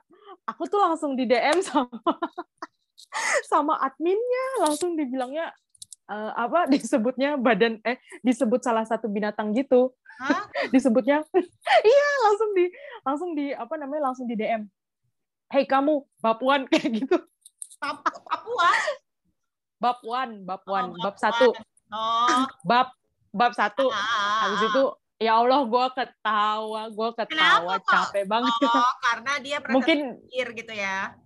[0.48, 1.92] Aku tuh langsung di DM sama
[3.52, 5.52] sama adminnya langsung dibilangnya
[6.08, 9.92] uh, apa disebutnya badan eh disebut salah satu binatang gitu.
[10.22, 10.44] Hah?
[10.70, 11.24] disebutnya
[11.82, 12.64] iya langsung di
[13.02, 14.64] langsung di apa namanya langsung di DM.
[15.52, 17.16] Hei kamu Bapuan kayak gitu.
[17.82, 18.70] Papua.
[19.82, 21.50] Bab one, bab one, oh, bab satu.
[21.90, 22.46] Oh.
[22.62, 22.94] Bab
[23.32, 23.88] bab satu.
[23.88, 24.46] Ah.
[24.46, 24.84] habis itu
[25.18, 28.52] ya Allah gue ketawa gue ketawa Kenapa, capek banget.
[28.68, 31.16] Oh, karena dia mungkin pikir gitu ya?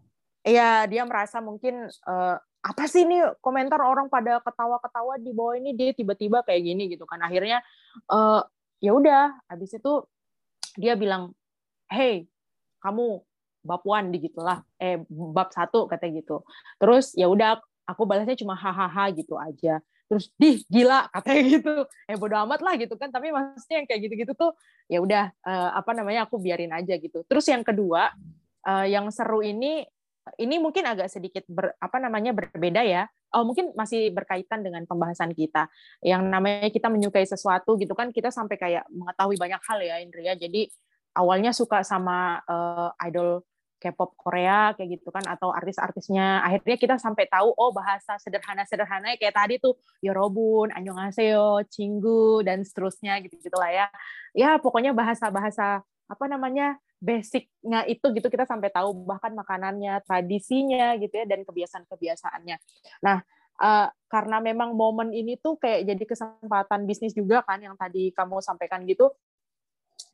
[0.47, 5.75] Iya dia merasa mungkin uh, apa sih ini komentar orang pada ketawa-ketawa di bawah ini
[5.75, 7.19] dia tiba-tiba kayak gini gitu kan.
[7.25, 7.59] Akhirnya
[8.07, 8.47] uh,
[8.79, 10.07] ya udah habis itu
[10.79, 11.35] dia bilang
[11.90, 12.31] hey
[12.79, 13.25] kamu
[13.66, 16.47] bab one di gitulah eh bab satu katanya gitu.
[16.79, 21.75] Terus ya udah aku balasnya cuma hahaha gitu aja terus di gila katanya gitu.
[22.07, 23.11] Eh bodo amat lah gitu kan.
[23.11, 24.51] Tapi maksudnya yang kayak gitu-gitu tuh
[24.87, 27.23] ya udah uh, apa namanya aku biarin aja gitu.
[27.27, 28.14] Terus yang kedua
[28.66, 29.85] uh, yang seru ini
[30.42, 33.07] ini mungkin agak sedikit ber, apa namanya berbeda ya.
[33.35, 35.71] Oh mungkin masih berkaitan dengan pembahasan kita.
[36.03, 40.35] Yang namanya kita menyukai sesuatu gitu kan kita sampai kayak mengetahui banyak hal ya Indria.
[40.35, 40.66] Jadi
[41.16, 43.42] awalnya suka sama uh, idol
[43.77, 49.37] K-pop Korea kayak gitu kan atau artis-artisnya akhirnya kita sampai tahu oh bahasa sederhana-sederhana kayak
[49.37, 53.87] tadi tuh Yorobun, Annyeonghaseyo, Cinggu dan seterusnya gitu gitulah ya.
[54.33, 61.12] Ya pokoknya bahasa-bahasa apa namanya basicnya itu gitu kita sampai tahu bahkan makanannya, tradisinya gitu
[61.12, 62.57] ya dan kebiasaan-kebiasaannya.
[63.05, 63.21] Nah,
[63.61, 68.41] uh, karena memang momen ini tuh kayak jadi kesempatan bisnis juga kan yang tadi kamu
[68.41, 69.12] sampaikan gitu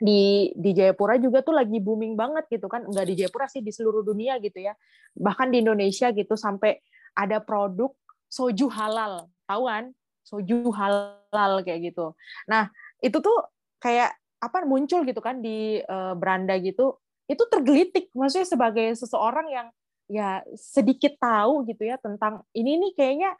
[0.02, 2.82] di di Jayapura juga tuh lagi booming banget gitu kan.
[2.82, 4.74] Nggak di Jayapura sih di seluruh dunia gitu ya.
[5.14, 6.82] Bahkan di Indonesia gitu sampai
[7.14, 7.94] ada produk
[8.26, 9.30] soju halal.
[9.46, 9.84] Tahu kan?
[10.26, 12.18] Soju halal kayak gitu.
[12.50, 12.66] Nah
[12.98, 13.38] itu tuh
[13.78, 14.10] kayak
[14.42, 16.98] apa muncul gitu kan di uh, beranda gitu.
[17.30, 19.68] Itu tergelitik maksudnya sebagai seseorang yang
[20.10, 23.30] ya sedikit tahu gitu ya tentang ini nih kayaknya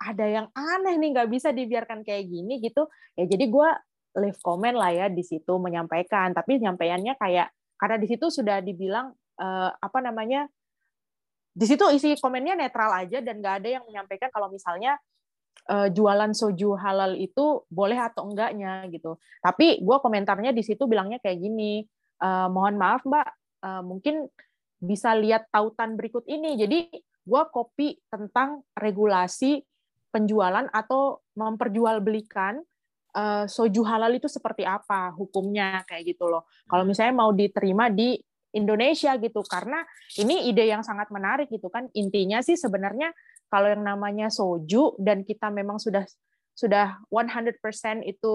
[0.00, 2.88] ada yang aneh nih nggak bisa dibiarkan kayak gini gitu.
[3.16, 3.68] Ya jadi gue
[4.18, 6.34] leave comment lah ya di situ menyampaikan.
[6.34, 10.46] Tapi nyampaiannya kayak karena di situ sudah dibilang uh, apa namanya
[11.50, 14.96] di situ isi komennya netral aja dan nggak ada yang menyampaikan kalau misalnya
[15.68, 19.18] uh, jualan soju halal itu boleh atau enggaknya gitu.
[19.42, 21.82] Tapi gue komentarnya di situ bilangnya kayak gini
[22.22, 23.26] uh, mohon maaf mbak
[23.66, 24.30] uh, mungkin
[24.80, 26.56] bisa lihat tautan berikut ini.
[26.56, 26.88] Jadi
[27.20, 29.60] gue copy tentang regulasi
[30.10, 32.58] penjualan atau memperjualbelikan
[33.14, 36.46] uh, soju halal itu seperti apa hukumnya kayak gitu loh.
[36.66, 36.90] Kalau hmm.
[36.90, 38.18] misalnya mau diterima di
[38.50, 39.86] Indonesia gitu karena
[40.18, 41.86] ini ide yang sangat menarik gitu kan.
[41.94, 43.14] Intinya sih sebenarnya
[43.46, 46.02] kalau yang namanya soju dan kita memang sudah
[46.54, 47.56] sudah 100%
[48.04, 48.32] itu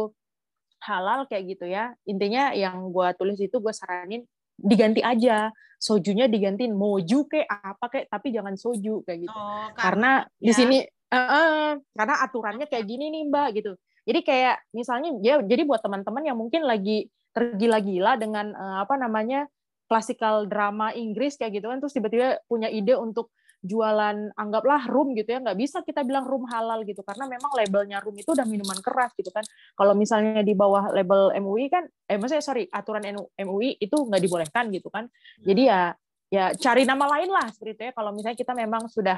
[0.83, 1.91] halal kayak gitu ya.
[2.07, 4.23] Intinya yang gue tulis itu gue saranin
[4.55, 9.75] diganti aja sojunya digantiin moju kayak apa kayak tapi jangan soju kayak gitu oh, karena,
[9.75, 10.45] karena ya.
[10.47, 10.77] di sini
[11.11, 15.81] uh, uh, karena aturannya kayak gini nih mbak gitu jadi kayak misalnya ya jadi buat
[15.81, 19.49] teman-teman yang mungkin lagi tergila-gila dengan uh, apa namanya
[19.85, 23.33] klasikal drama Inggris kayak gitu kan terus tiba-tiba punya ide untuk
[23.65, 27.97] jualan anggaplah rum gitu ya nggak bisa kita bilang rum halal gitu karena memang labelnya
[27.97, 29.41] rum itu udah minuman keras gitu kan.
[29.73, 33.01] Kalau misalnya di bawah label MUI kan eh maksudnya sorry aturan
[33.41, 35.09] MUI itu nggak dibolehkan gitu kan.
[35.41, 35.97] Jadi ya
[36.29, 37.93] ya cari nama lain lah seperti itu ya.
[37.97, 39.17] Kalau misalnya kita memang sudah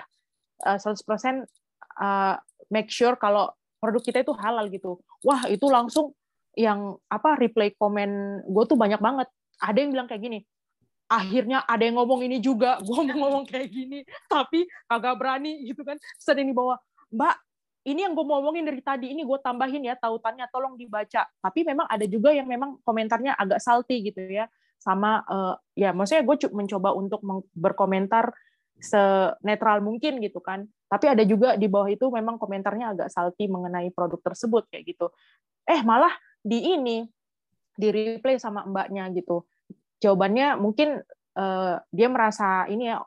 [0.63, 1.43] uh, 100%
[1.99, 2.35] uh,
[2.71, 5.01] make sure kalau produk kita itu halal gitu.
[5.25, 6.13] Wah itu langsung
[6.57, 9.27] yang apa replay komen gue tuh banyak banget.
[9.57, 10.39] Ada yang bilang kayak gini
[11.07, 15.81] akhirnya ada yang ngomong ini juga gue mau ngomong kayak gini tapi agak berani gitu
[15.87, 15.95] kan.
[16.19, 17.39] Sering dibawa mbak
[17.87, 21.23] ini yang gue mau ngomongin dari tadi ini gue tambahin ya tautannya tolong dibaca.
[21.23, 24.51] Tapi memang ada juga yang memang komentarnya agak salty gitu ya.
[24.77, 27.23] Sama uh, ya maksudnya gue mencoba untuk
[27.55, 28.35] berkomentar
[28.77, 30.65] senetral mungkin gitu kan.
[30.87, 35.11] Tapi ada juga di bawah itu memang komentarnya agak salty mengenai produk tersebut kayak gitu.
[35.67, 37.03] Eh malah di ini
[37.75, 39.43] di replay sama mbaknya gitu.
[39.99, 41.03] Jawabannya mungkin
[41.35, 43.03] uh, dia merasa ini ya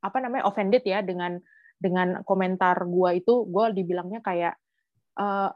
[0.00, 1.38] apa namanya offended ya dengan
[1.78, 3.46] dengan komentar gua itu.
[3.46, 4.58] Gua dibilangnya kayak
[5.20, 5.54] uh,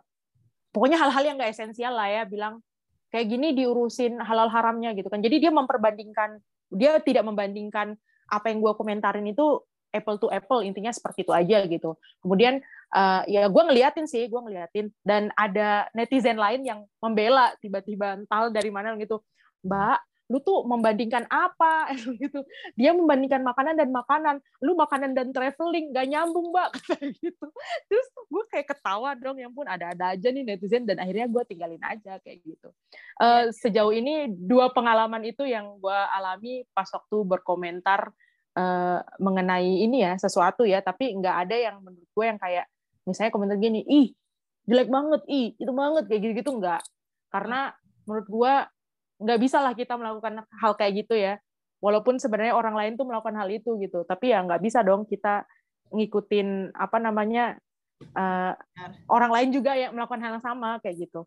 [0.71, 2.63] pokoknya hal-hal yang nggak esensial lah ya bilang
[3.11, 5.19] kayak gini diurusin halal haramnya gitu kan.
[5.19, 6.39] Jadi dia memperbandingkan
[6.71, 7.99] dia tidak membandingkan
[8.31, 9.61] apa yang gua komentarin itu
[9.95, 11.95] apple to apple intinya seperti itu aja gitu.
[12.19, 12.59] Kemudian
[12.91, 14.91] uh, ya gue ngeliatin sih gue ngeliatin.
[15.07, 19.23] Dan ada netizen lain yang membela tiba-tiba ental dari mana gitu.
[19.63, 19.99] Mbak
[20.33, 21.93] lu tuh membandingkan apa?
[22.23, 22.41] Gitu.
[22.79, 26.73] Dia membandingkan makanan dan makanan lu makanan dan traveling gak nyambung mbak.
[26.89, 27.47] Kayak gitu.
[27.91, 31.83] Terus gue kayak ketawa dong yang pun ada-ada aja nih netizen dan akhirnya gue tinggalin
[31.85, 32.69] aja kayak gitu.
[33.21, 38.11] Uh, sejauh ini dua pengalaman itu yang gue alami pas waktu berkomentar
[38.59, 42.67] uh, mengenai ini ya sesuatu ya tapi nggak ada yang menurut gue yang kayak
[43.07, 44.09] misalnya komentar gini ih
[44.65, 46.83] jelek banget ih itu banget kayak gitu-gitu nggak.
[47.31, 47.71] Karena
[48.09, 48.55] menurut gue
[49.25, 51.41] nggak bisa lah kita melakukan hal kayak gitu ya.
[51.81, 54.05] Walaupun sebenarnya orang lain tuh melakukan hal itu gitu.
[54.05, 55.49] Tapi ya nggak bisa dong kita
[55.93, 57.57] ngikutin apa namanya
[58.13, 58.53] uh,
[59.09, 61.25] orang lain juga yang melakukan hal yang sama kayak gitu.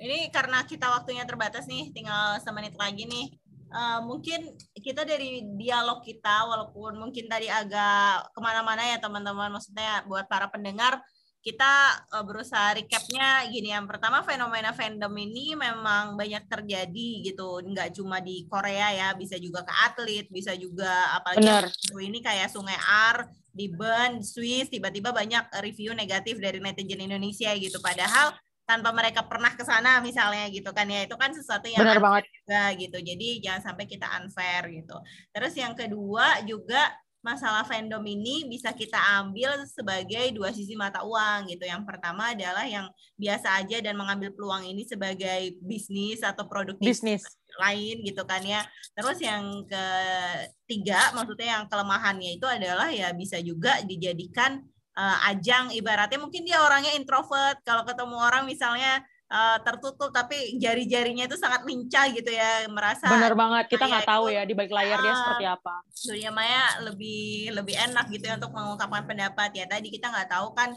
[0.00, 3.26] Ini karena kita waktunya terbatas nih tinggal semenit lagi nih.
[3.74, 10.06] Uh, mungkin kita dari dialog kita walaupun mungkin tadi agak ke mana-mana ya teman-teman maksudnya
[10.06, 11.02] buat para pendengar
[11.44, 11.72] kita
[12.08, 13.68] uh, berusaha recapnya gini.
[13.68, 17.60] Yang pertama fenomena fandom ini memang banyak terjadi gitu.
[17.60, 21.64] Nggak cuma di Korea ya bisa juga ke atlet bisa juga apalagi Benar.
[22.00, 27.76] ini kayak Sungai Ar di Bern Swiss tiba-tiba banyak review negatif dari netizen Indonesia gitu.
[27.84, 28.32] Padahal
[28.64, 31.04] tanpa mereka pernah ke sana misalnya gitu kan ya.
[31.04, 32.24] Itu kan sesuatu yang Benar banget.
[32.40, 32.98] juga gitu.
[33.04, 34.96] Jadi jangan sampai kita unfair gitu.
[35.28, 36.88] Terus yang kedua juga
[37.24, 41.64] masalah fandom ini bisa kita ambil sebagai dua sisi mata uang gitu.
[41.64, 42.84] Yang pertama adalah yang
[43.16, 47.24] biasa aja dan mengambil peluang ini sebagai bisnis atau produk bisnis
[47.56, 48.60] lain gitu kan ya.
[48.92, 54.60] Terus yang ketiga maksudnya yang kelemahannya itu adalah ya bisa juga dijadikan
[54.92, 59.00] uh, ajang ibaratnya mungkin dia orangnya introvert kalau ketemu orang misalnya
[59.30, 64.28] uh, tertutup tapi jari-jarinya itu sangat lincah gitu ya merasa benar banget kita nggak tahu
[64.28, 68.52] ya di balik layar dia seperti apa dunia maya lebih lebih enak gitu ya untuk
[68.52, 70.72] mengungkapkan pendapat ya tadi kita nggak tahu kan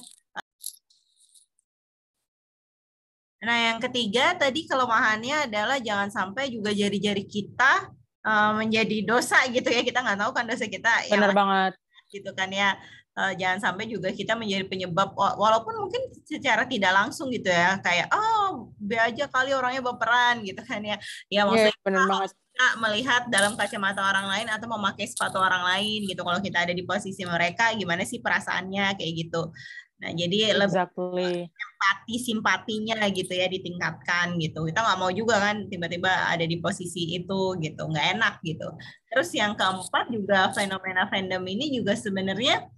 [3.38, 7.94] Nah, yang ketiga tadi kelemahannya adalah jangan sampai juga jari-jari kita
[8.26, 9.86] uh, menjadi dosa gitu ya.
[9.86, 11.06] Kita nggak tahu kan dosa kita.
[11.06, 11.78] Benar banget.
[12.10, 12.74] Gitu kan ya
[13.18, 18.08] uh, jangan sampai juga kita menjadi penyebab walaupun mungkin secara tidak langsung gitu ya kayak
[18.14, 22.32] oh be aja kali orangnya baperan gitu kan ya ya maksudnya yeah, bener banget.
[22.38, 26.74] kita melihat dalam kacamata orang lain atau memakai sepatu orang lain gitu kalau kita ada
[26.78, 29.50] di posisi mereka gimana sih perasaannya kayak gitu
[29.98, 31.02] Nah, jadi exactly.
[31.10, 34.70] lebih empati simpatinya gitu ya ditingkatkan gitu.
[34.70, 38.70] Kita nggak mau juga kan tiba-tiba ada di posisi itu gitu, nggak enak gitu.
[39.10, 42.70] Terus yang keempat juga fenomena fandom ini juga sebenarnya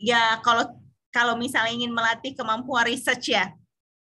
[0.00, 0.66] ya kalau
[1.12, 3.52] kalau misalnya ingin melatih kemampuan research ya,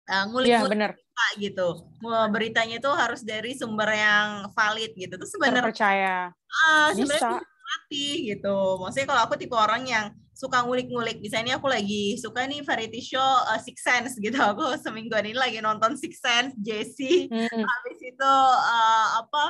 [0.09, 1.67] uh, ngulik-ngulik ya, gitu.
[2.31, 5.13] Beritanya itu harus dari sumber yang valid gitu.
[5.15, 6.15] Terus sebenarnya percaya.
[6.67, 8.57] Uh, sebenarnya melatih gitu.
[8.81, 10.05] Maksudnya kalau aku tipe orang yang
[10.35, 11.23] suka ngulik-ngulik.
[11.23, 14.35] Misalnya aku lagi suka nih variety show uh, Six Sense gitu.
[14.35, 17.31] Aku semingguan ini lagi nonton Six Sense, Jessie.
[17.31, 17.63] Hmm.
[17.63, 19.43] Habis itu uh, apa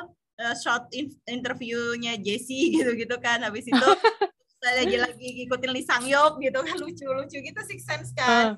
[0.45, 0.89] uh, short
[1.25, 3.41] interviewnya Jessie gitu-gitu kan.
[3.41, 3.89] Habis itu
[4.65, 8.57] saya lagi-lagi ngikutin Lee Sang Yok gitu kan lucu-lucu gitu Six Sense kan.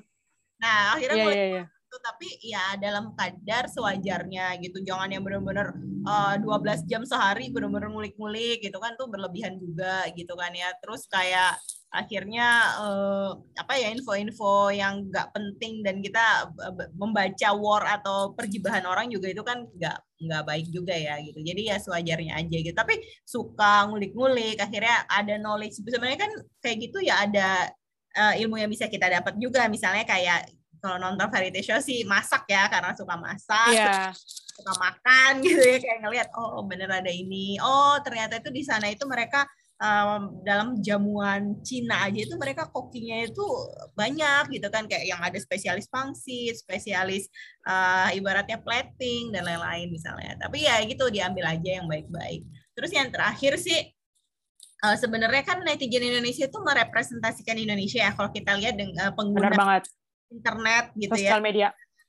[0.58, 5.72] Nah, akhirnya yeah, yeah, yeah gitu tapi ya dalam kadar sewajarnya gitu jangan yang benar-benar
[6.04, 11.08] uh, 12 jam sehari benar-benar ngulik-ngulik gitu kan tuh berlebihan juga gitu kan ya terus
[11.08, 11.56] kayak
[11.88, 16.52] akhirnya uh, apa ya info-info yang nggak penting dan kita
[16.92, 21.38] membaca war atau perjibahan orang juga itu kan nggak nggak baik juga ya gitu.
[21.40, 22.74] Jadi ya sewajarnya aja gitu.
[22.74, 25.78] Tapi suka ngulik-ngulik akhirnya ada knowledge.
[25.78, 27.70] Sebenarnya kan kayak gitu ya ada
[28.18, 29.70] uh, ilmu yang bisa kita dapat juga.
[29.70, 34.14] Misalnya kayak kalau nonton variety show sih masak ya karena suka masak yeah.
[34.54, 35.78] suka makan gitu ya.
[35.82, 37.58] Kayak ngelihat oh bener ada ini.
[37.62, 39.46] Oh ternyata itu di sana itu mereka
[39.78, 43.46] um, dalam jamuan Cina aja itu mereka kokinya itu
[43.94, 47.30] banyak gitu kan kayak yang ada spesialis pangsit spesialis
[47.66, 53.10] uh, ibaratnya plating dan lain-lain misalnya tapi ya gitu diambil aja yang baik-baik terus yang
[53.10, 53.90] terakhir sih
[54.84, 59.58] uh, sebenarnya kan netizen Indonesia itu merepresentasikan Indonesia ya kalau kita lihat dengan pengguna Benar
[59.58, 59.84] banget
[60.28, 61.30] internet gitu sosial ya.
[61.32, 61.68] Sosial media.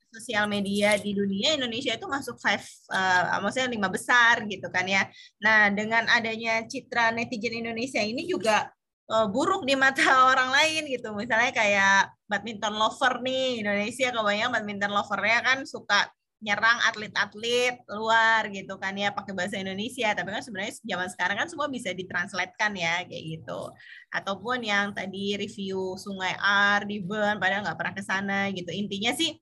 [0.10, 5.06] Sosial media di dunia Indonesia itu masuk five, uh, maksudnya lima besar gitu kan ya.
[5.38, 8.74] Nah dengan adanya citra netizen Indonesia ini juga
[9.10, 10.02] uh, buruk di mata
[10.34, 11.14] orang lain gitu.
[11.14, 18.80] Misalnya kayak badminton lover nih Indonesia kebanyakan badminton lovernya kan suka nyerang atlet-atlet luar gitu
[18.80, 23.04] kan ya pakai bahasa Indonesia tapi kan sebenarnya zaman sekarang kan semua bisa ditranslatekan ya
[23.04, 23.62] kayak gitu
[24.08, 29.12] ataupun yang tadi review Sungai Ar di Bern padahal nggak pernah ke sana gitu intinya
[29.12, 29.36] sih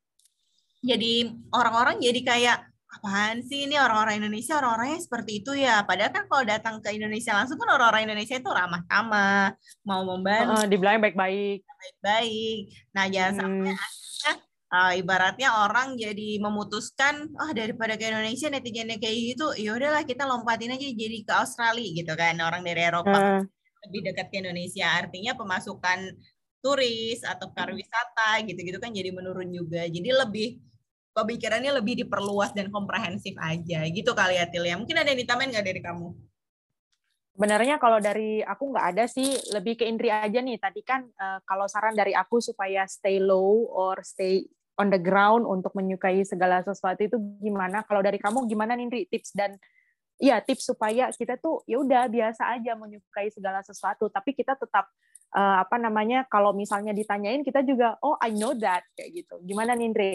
[0.81, 2.57] jadi orang-orang jadi kayak
[2.97, 4.57] apaan sih ini orang-orang Indonesia?
[4.57, 5.85] Orang-orangnya seperti itu ya.
[5.85, 9.53] Padahal kan kalau datang ke Indonesia langsung kan orang-orang Indonesia itu ramah tamah
[9.85, 11.61] mau membantu uh, dibilang baik-baik.
[11.61, 12.59] baik-baik.
[12.97, 13.37] Nah jangan hmm.
[13.37, 13.73] sampai
[14.73, 20.27] uh, ibaratnya orang jadi memutuskan oh daripada ke Indonesia netizennya kayak gitu ya udahlah kita
[20.27, 22.35] lompatin aja jadi ke Australia gitu kan.
[22.41, 23.41] Orang dari Eropa uh.
[23.87, 24.87] lebih dekat ke Indonesia.
[25.05, 25.99] Artinya pemasukan
[26.59, 29.85] turis atau pariwisata gitu-gitu kan jadi menurun juga.
[29.85, 30.49] Jadi lebih
[31.17, 33.85] pemikirannya lebih diperluas dan komprehensif aja.
[33.89, 34.77] Gitu kali ya Til ya.
[34.77, 36.07] Mungkin ada yang ditambahin nggak dari kamu?
[37.37, 40.57] Sebenarnya kalau dari aku nggak ada sih, lebih ke Indri aja nih.
[40.57, 44.45] Tadi kan uh, kalau saran dari aku supaya stay low or stay
[44.77, 47.85] on the ground untuk menyukai segala sesuatu itu gimana?
[47.85, 49.53] Kalau dari kamu gimana nih tips dan
[50.17, 54.89] ya tips supaya kita tuh ya udah biasa aja menyukai segala sesuatu, tapi kita tetap
[55.33, 59.35] uh, apa namanya kalau misalnya ditanyain kita juga oh I know that kayak gitu.
[59.43, 60.13] Gimana nih Indri?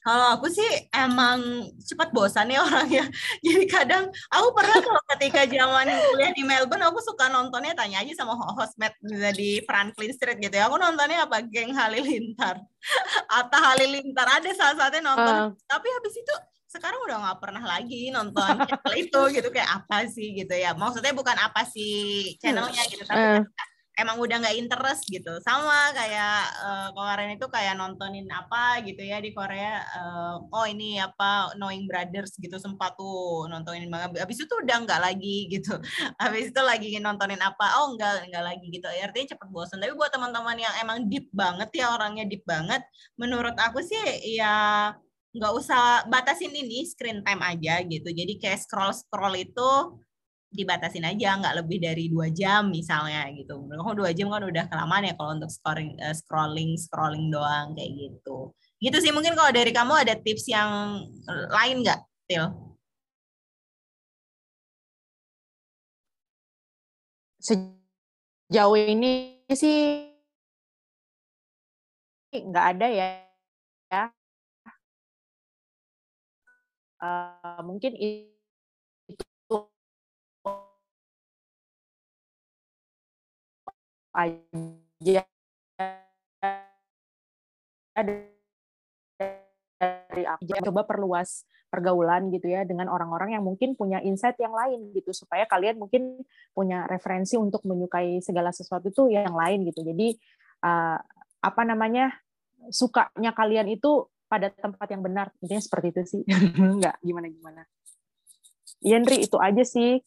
[0.00, 0.64] Kalau aku sih
[0.96, 3.04] emang cepat bosan ya orangnya.
[3.44, 8.24] Jadi kadang aku pernah kalau ketika zaman kuliah di Melbourne aku suka nontonnya tanya aja
[8.24, 8.96] sama hostmate
[9.36, 10.72] di Franklin Street gitu ya.
[10.72, 12.64] Aku nontonnya apa geng Halilintar.
[13.40, 15.34] Atau Halilintar ada salah satunya nonton.
[15.36, 15.48] Uh.
[15.68, 16.34] Tapi habis itu
[16.70, 20.72] sekarang udah nggak pernah lagi nonton channel itu gitu kayak apa sih gitu ya.
[20.72, 23.44] Maksudnya bukan apa sih channelnya gitu tapi uh
[24.00, 25.36] emang udah nggak interest gitu.
[25.44, 30.96] Sama kayak uh, kemarin itu kayak nontonin apa gitu ya di Korea uh, oh ini
[30.96, 34.24] apa Knowing Brothers gitu sempat tuh nontonin banget.
[34.24, 35.76] Habis itu udah nggak lagi gitu.
[36.22, 38.88] Habis itu lagi nontonin apa oh nggak nggak lagi gitu.
[38.88, 42.82] Artinya cepet bosan tapi buat teman-teman yang emang deep banget ya orangnya deep banget
[43.20, 44.00] menurut aku sih
[44.40, 44.90] ya
[45.30, 48.08] nggak usah batasin ini screen time aja gitu.
[48.10, 49.70] Jadi kayak scroll scroll itu
[50.50, 53.54] dibatasin aja nggak lebih dari dua jam misalnya gitu.
[53.70, 57.90] Kalau dua jam kan udah kelamaan ya kalau untuk scrolling uh, scrolling scrolling doang kayak
[57.94, 58.50] gitu.
[58.82, 61.00] Gitu sih mungkin kalau dari kamu ada tips yang
[61.54, 62.46] lain nggak, Til?
[67.40, 70.10] Sejauh ini sih
[72.34, 73.08] nggak ada ya.
[77.00, 77.96] Uh, mungkin
[84.14, 85.22] aja.
[89.80, 94.90] Dari aku coba perluas pergaulan gitu ya dengan orang-orang yang mungkin punya insight yang lain
[94.90, 96.18] gitu supaya kalian mungkin
[96.50, 99.86] punya referensi untuk menyukai segala sesuatu itu yang lain gitu.
[99.86, 100.18] Jadi
[100.66, 100.98] uh,
[101.40, 102.10] apa namanya
[102.68, 105.30] sukanya kalian itu pada tempat yang benar.
[105.38, 106.22] Intinya seperti itu sih.
[106.78, 107.62] Nggak gimana gimana
[108.80, 110.00] Yendri itu aja sih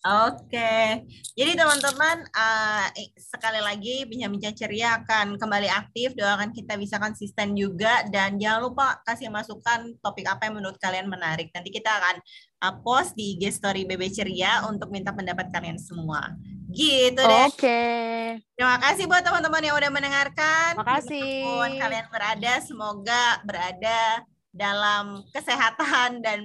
[0.00, 1.04] Oke,
[1.36, 2.88] jadi teman-teman uh,
[3.20, 6.16] sekali lagi bincang-bincang ceria akan kembali aktif.
[6.16, 11.04] Doakan kita bisa konsisten juga dan jangan lupa kasih masukan topik apa yang menurut kalian
[11.04, 11.52] menarik.
[11.52, 12.16] Nanti kita akan
[12.64, 16.32] uh, post di IG Story BB Ceria untuk minta pendapat kalian semua.
[16.72, 17.44] Gitu deh.
[17.52, 17.60] Oke.
[17.60, 18.40] Okay.
[18.56, 20.80] Terima kasih buat teman-teman yang udah mendengarkan.
[20.80, 21.76] Terima kasih.
[21.76, 26.40] Kalian berada, semoga berada dalam kesehatan dan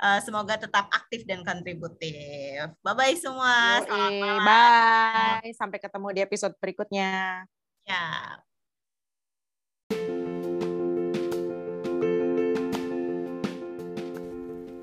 [0.00, 2.72] Uh, semoga tetap aktif dan kontributif.
[2.80, 3.84] Bye bye semua.
[3.84, 5.52] Selamat Bye.
[5.52, 7.44] Sampai ketemu di episode berikutnya.
[7.84, 8.40] Ya.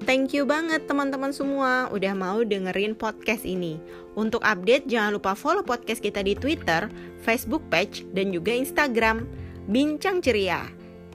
[0.05, 3.81] Thank you banget teman-teman semua udah mau dengerin podcast ini.
[4.13, 6.87] Untuk update jangan lupa follow podcast kita di Twitter,
[7.25, 9.25] Facebook page, dan juga Instagram.
[9.65, 10.63] Bincang ceria.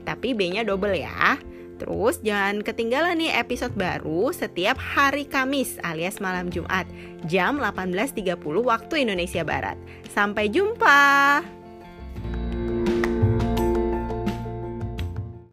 [0.03, 1.39] Tapi B-nya double ya.
[1.83, 6.87] Terus jangan ketinggalan nih episode baru setiap hari Kamis alias malam Jumat
[7.27, 9.75] jam 18.30 waktu Indonesia Barat.
[10.07, 11.43] Sampai jumpa.